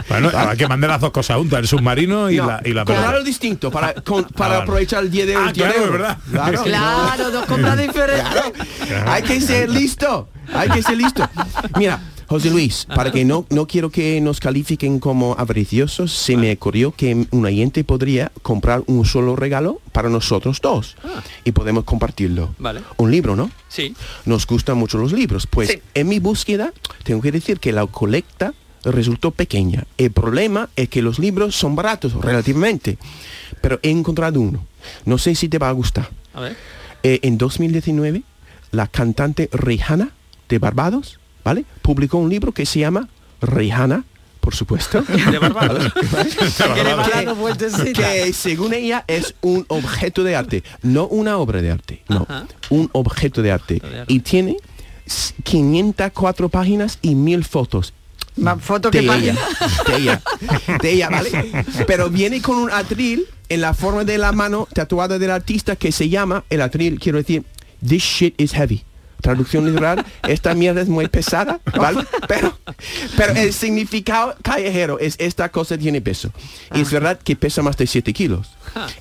[0.09, 2.85] Bueno, hay que mandar las dos cosas juntas, el submarino y No, la y la
[2.85, 3.21] pelota.
[3.21, 5.49] distinto para, con- para Ah, aprovechar el 10 de euros.
[5.49, 5.93] Ah, 10 claro, euros.
[6.01, 6.19] verdad.
[6.31, 6.63] Claro.
[6.71, 8.43] Claro, dos compras diferentes.
[9.07, 10.29] Hay que ser listo.
[10.53, 11.29] Hay que ser listo.
[11.77, 12.01] Mira,
[12.31, 16.93] José Luis, para que no, no quiero que nos califiquen como avariciosos, se me ocurrió
[16.93, 20.95] que un oyente podría comprar un solo regalo para nosotros dos.
[21.43, 22.55] Y podemos compartirlo.
[22.59, 22.83] Vale.
[22.99, 23.51] Un libro, ¿no?
[23.69, 23.97] Sí.
[24.27, 25.49] Nos gustan mucho los libros.
[25.49, 26.73] Pues en mi búsqueda
[27.03, 28.55] tengo que decir que la colecta
[28.85, 29.89] resultó pequeña.
[29.99, 32.97] El problema es que los libros son baratos relativamente.
[33.61, 34.65] Pero he encontrado uno.
[35.05, 36.09] No sé si te va a gustar.
[36.35, 36.57] A ver.
[37.03, 38.23] Eh, en 2019,
[38.71, 40.13] la cantante Rihanna
[40.49, 41.65] de Barbados, ¿vale?
[41.83, 43.09] Publicó un libro que se llama
[43.41, 44.05] Rihanna,
[44.41, 45.03] por supuesto.
[45.09, 45.39] De
[47.85, 52.27] que, que según ella es un objeto de arte, no una obra de arte, no,
[52.71, 53.83] un objeto de arte.
[54.09, 54.57] Y tiene
[55.07, 57.93] s- 504 páginas y mil fotos.
[58.37, 59.37] Más fotos que ella,
[59.87, 60.23] de ella,
[60.81, 61.65] de ella, ¿vale?
[61.87, 65.93] Pero viene con un atril en la forma de la mano tatuada del artista que
[65.93, 67.45] se llama, el atril, quiero decir,
[67.87, 68.85] this shit is heavy.
[69.21, 72.05] Traducción literal, esta mierda es muy pesada, ¿vale?
[72.29, 72.57] Pero,
[73.17, 76.31] pero el significado callejero es esta cosa tiene peso.
[76.75, 78.51] Y es verdad que pesa más de 7 kilos.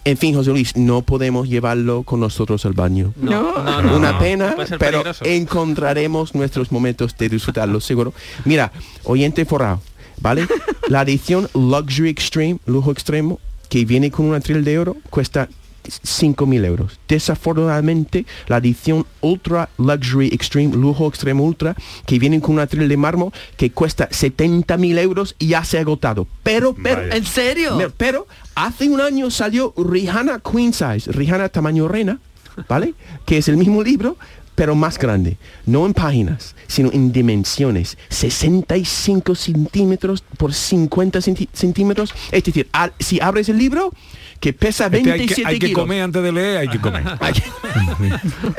[0.03, 3.13] En fin, José Luis, no podemos llevarlo con nosotros al baño.
[3.17, 4.20] No, no, no, Una no.
[4.20, 5.26] pena, pero peligroso.
[5.26, 8.13] encontraremos nuestros momentos de disfrutarlo, seguro.
[8.45, 8.72] Mira,
[9.03, 9.82] oyente forrado,
[10.22, 10.47] ¿vale?
[10.88, 13.39] La edición Luxury Extreme, lujo extremo,
[13.70, 15.47] que viene con un atril de oro, cuesta
[15.89, 16.99] 5.000 euros.
[17.07, 21.75] Desafortunadamente, la edición Ultra Luxury Extreme, lujo extremo ultra,
[22.05, 25.81] que viene con un atril de mármol que cuesta 70.000 euros y ya se ha
[25.81, 26.27] agotado.
[26.43, 27.01] Pero, pero...
[27.13, 27.75] ¿En serio?
[27.75, 32.19] Me- Pero hace un año salió Rihanna Queen Size, Rihanna tamaño reina,
[32.67, 32.93] ¿vale?
[33.25, 34.17] Que es el mismo libro,
[34.60, 35.38] pero más grande.
[35.66, 37.97] No en páginas, sino en dimensiones.
[38.10, 42.14] 65 centímetros por 50 centi- centímetros.
[42.30, 43.93] Es decir, al- si abres el libro,
[44.41, 47.03] que pesa Este 27 hay que, hay que comer antes de leer, hay que comer.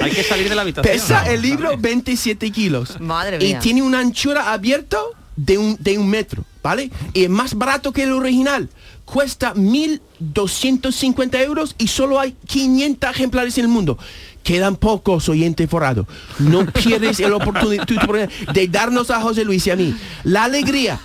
[0.00, 0.90] Hay que salir de la habitación.
[0.94, 2.98] Pesa el libro 27 kilos.
[2.98, 3.58] Madre Y mía.
[3.58, 4.98] tiene una anchura abierto
[5.36, 6.90] de un, de un metro, ¿vale?
[7.12, 8.70] Y es más barato que el original.
[9.04, 13.98] Cuesta 1.250 euros y solo hay 500 ejemplares en el mundo.
[14.42, 16.06] Quedan pocos oyentes forrado.
[16.38, 20.44] No pierdes la oportunidad tu oportunidad de darnos a José Luis y a mí la
[20.44, 21.00] alegría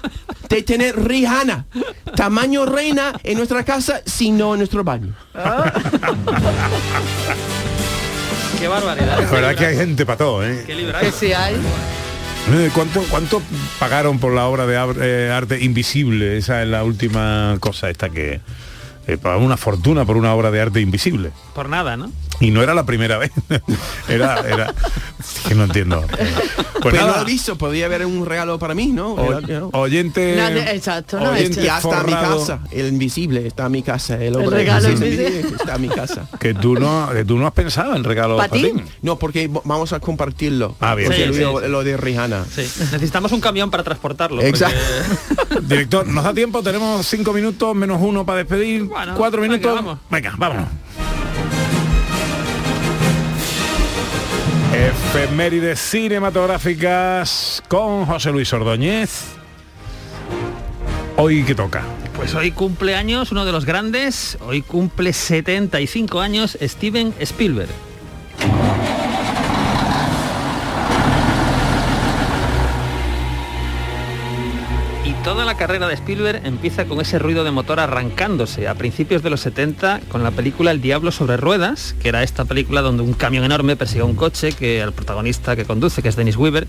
[0.50, 1.66] de tener Rihanna,
[2.16, 5.14] tamaño reina en nuestra casa, sino en nuestro baño.
[8.60, 9.20] Qué barbaridad.
[9.20, 10.64] La verdad que hay gente para todo, ¿eh?
[10.66, 10.94] Qué.
[11.02, 11.56] Que si hay.
[12.52, 13.42] Eh, ¿Cuánto, ¿Cuánto
[13.80, 16.38] pagaron por la obra de eh, arte invisible?
[16.38, 18.40] Esa es la última cosa esta que...
[19.08, 21.32] Eh, una fortuna por una obra de arte invisible.
[21.54, 22.12] Por nada, ¿no?
[22.40, 23.32] Y no era la primera vez.
[24.10, 24.74] era, era...
[25.48, 26.02] que no entiendo.
[26.82, 29.14] Pues Pero no nada, visto, podría haber un regalo para mí, ¿no?
[29.14, 30.74] o- Era- oyente...
[30.76, 34.36] Exacto, no, oyente ya está en mi casa, el invisible está en mi casa, el,
[34.36, 35.56] hombre regalo invisible invisible.
[35.60, 36.28] está en mi casa.
[36.40, 38.74] Que tú no, que tú no has pensado en regalo ¿Pa' ti?
[39.02, 40.76] No, porque vamos a compartirlo.
[40.80, 41.12] Ah, bien.
[41.12, 42.46] Sí, lo, sí, lo de Rihanna.
[42.46, 42.62] Sí.
[42.62, 44.38] Necesitamos un camión para transportarlo.
[44.38, 44.80] porque- Exacto.
[45.62, 46.62] Director, ¿nos da tiempo?
[46.62, 48.84] Tenemos cinco minutos menos uno para despedir.
[48.84, 49.76] Bueno, Cuatro venga, minutos.
[49.76, 50.00] vamos.
[50.10, 50.66] Venga, vámonos.
[54.76, 59.24] Efemérides cinematográficas con José Luis Ordóñez.
[61.16, 61.84] Hoy que toca.
[62.18, 67.70] Pues hoy cumple años uno de los grandes, hoy cumple 75 años Steven Spielberg.
[75.26, 79.32] Toda la carrera de Spielberg empieza con ese ruido de motor arrancándose a principios de
[79.32, 83.14] los 70 con la película El Diablo sobre Ruedas, que era esta película donde un
[83.14, 86.68] camión enorme persigue un coche que al protagonista que conduce, que es Dennis Weaver.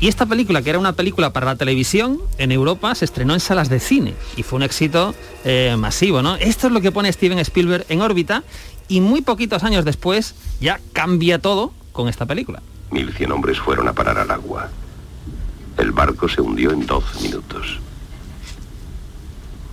[0.00, 3.38] Y esta película, que era una película para la televisión, en Europa se estrenó en
[3.38, 5.14] salas de cine y fue un éxito
[5.44, 6.20] eh, masivo.
[6.20, 6.34] ¿no?
[6.34, 8.42] Esto es lo que pone Steven Spielberg en órbita
[8.88, 12.60] y muy poquitos años después ya cambia todo con esta película.
[12.90, 14.68] 1100 hombres fueron a parar al agua.
[15.78, 17.83] El barco se hundió en 12 minutos.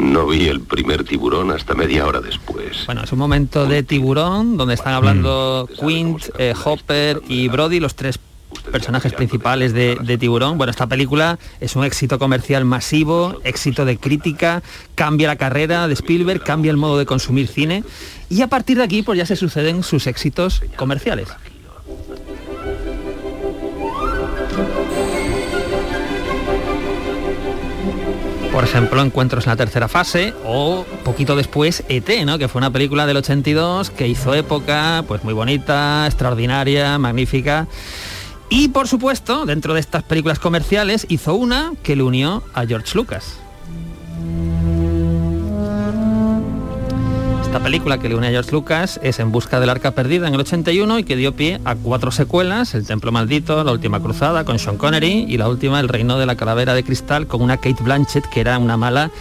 [0.01, 2.87] No vi el primer tiburón hasta media hora después.
[2.87, 7.93] Bueno, es un momento de tiburón donde están hablando Quint, eh, Hopper y Brody, los
[7.93, 8.19] tres
[8.71, 10.57] personajes principales de, de Tiburón.
[10.57, 14.63] Bueno, esta película es un éxito comercial masivo, éxito de crítica,
[14.95, 17.83] cambia la carrera de Spielberg, cambia el modo de consumir cine
[18.29, 21.29] y a partir de aquí pues ya se suceden sus éxitos comerciales.
[28.51, 32.37] Por ejemplo, Encuentros en la tercera fase o poquito después ET, ¿no?
[32.37, 37.67] que fue una película del 82 que hizo época, pues muy bonita, extraordinaria, magnífica.
[38.49, 42.91] Y por supuesto, dentro de estas películas comerciales, hizo una que le unió a George
[42.93, 43.37] Lucas.
[47.51, 50.33] Esta película que le une a George Lucas es En busca del arca perdida en
[50.35, 54.45] el 81 y que dio pie a cuatro secuelas, El templo maldito, La última cruzada
[54.45, 57.57] con Sean Connery y la última El reino de la calavera de cristal con una
[57.57, 59.11] Kate Blanchett que era una mala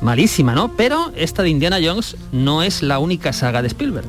[0.00, 0.76] malísima, ¿no?
[0.76, 4.06] Pero esta de Indiana Jones no es la única saga de Spielberg.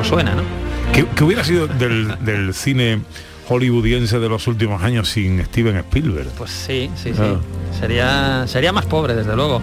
[0.00, 0.42] Os suena, ¿no?
[0.92, 3.02] ¿Qué, qué hubiera sido del, del cine
[3.48, 6.28] hollywoodiense de los últimos años sin Steven Spielberg?
[6.36, 7.20] Pues sí, sí, sí.
[7.20, 7.36] Ah.
[7.78, 9.60] Sería, sería más pobre, desde luego.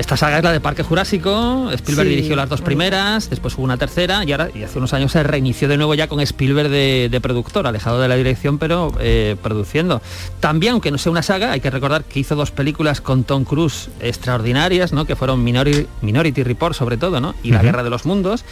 [0.00, 3.64] Esta saga es la de Parque Jurásico, Spielberg Sí, dirigió las dos primeras, después hubo
[3.64, 6.70] una tercera y ahora y hace unos años se reinició de nuevo ya con Spielberg
[6.70, 10.00] de, de productor, alejado de la dirección pero eh, produciendo.
[10.40, 13.44] También, aunque no sea una saga, hay que recordar que hizo dos películas con Tom
[13.44, 15.04] Cruise extraordinarias, ¿no?
[15.04, 17.34] que fueron Minority, Minority Report sobre todo, ¿no?
[17.42, 17.60] y La.
[17.60, 18.46] Guerra de los Mundos.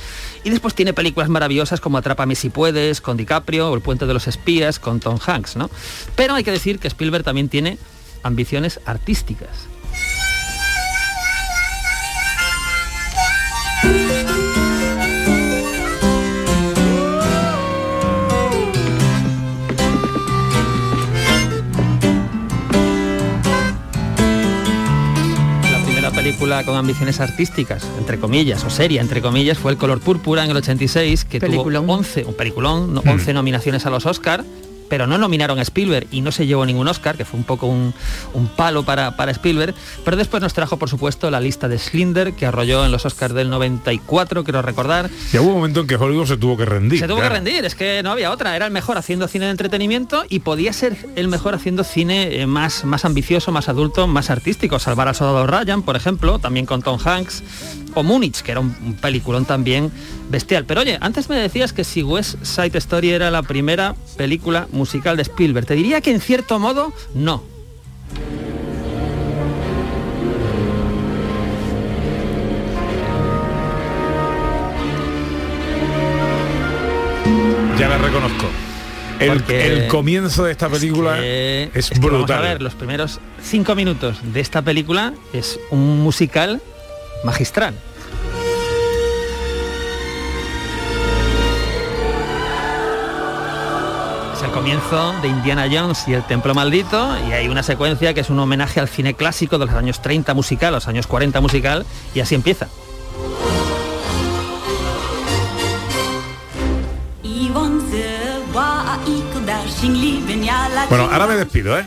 [0.44, 4.12] Y después tiene películas maravillosas como Atrápame si puedes, con DiCaprio, o El Puente de
[4.12, 5.56] los Espías, con Tom Hanks.
[5.56, 5.70] ¿no?
[6.14, 7.78] Pero hay que decir que Spielberg también tiene
[8.22, 9.48] ambiciones artísticas.
[26.38, 30.50] Película con ambiciones artísticas, entre comillas, o seria, entre comillas, fue El color púrpura en
[30.52, 31.84] el 86, que Peliculón.
[31.84, 33.08] tuvo 11, un peliculón, no- Mm.
[33.08, 34.44] 11 nominaciones a los Oscar,
[34.88, 37.66] pero no nominaron a Spielberg y no se llevó ningún Oscar, que fue un poco
[37.66, 37.94] un,
[38.34, 39.74] un palo para, para Spielberg,
[40.04, 43.34] pero después nos trajo, por supuesto, la lista de Slinder, que arrolló en los Oscars
[43.34, 46.98] del 94, quiero recordar, Ya hubo un momento en que Hollywood se tuvo que rendir.
[46.98, 47.34] se tuvo claro.
[47.34, 50.40] que rendir, es que no había otra, era el mejor haciendo cine de entretenimiento y
[50.40, 54.78] podía ser el mejor haciendo cine eh, más, más ambicioso, más adulto, más artístico.
[54.78, 57.42] Salvar al soldado Ryan, por ejemplo, también con Tom Hanks,
[57.98, 59.90] o Múnich, que era un, un peliculón también
[60.30, 60.64] bestial.
[60.64, 65.16] Pero oye, antes me decías que si West Side Story era la primera película musical
[65.16, 67.42] de Spielberg, te diría que en cierto modo no.
[77.78, 78.46] Ya la reconozco.
[79.20, 82.38] El, comienzo de esta película que- es, vamos brutal.
[82.38, 86.60] a ver, los primeros cinco minutos de esta película es un musical
[87.24, 87.74] magistral.
[94.58, 98.40] Comienzo de Indiana Jones y el Templo Maldito y hay una secuencia que es un
[98.40, 102.34] homenaje al cine clásico de los años 30 musical, los años 40 musical y así
[102.34, 102.66] empieza.
[110.88, 111.86] Bueno, ahora me despido, ¿eh?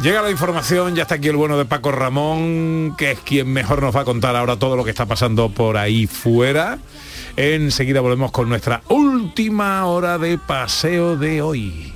[0.00, 3.82] Llega la información, ya está aquí el bueno de Paco Ramón, que es quien mejor
[3.82, 6.78] nos va a contar ahora todo lo que está pasando por ahí fuera.
[7.36, 11.95] Enseguida volvemos con nuestra última hora de paseo de hoy.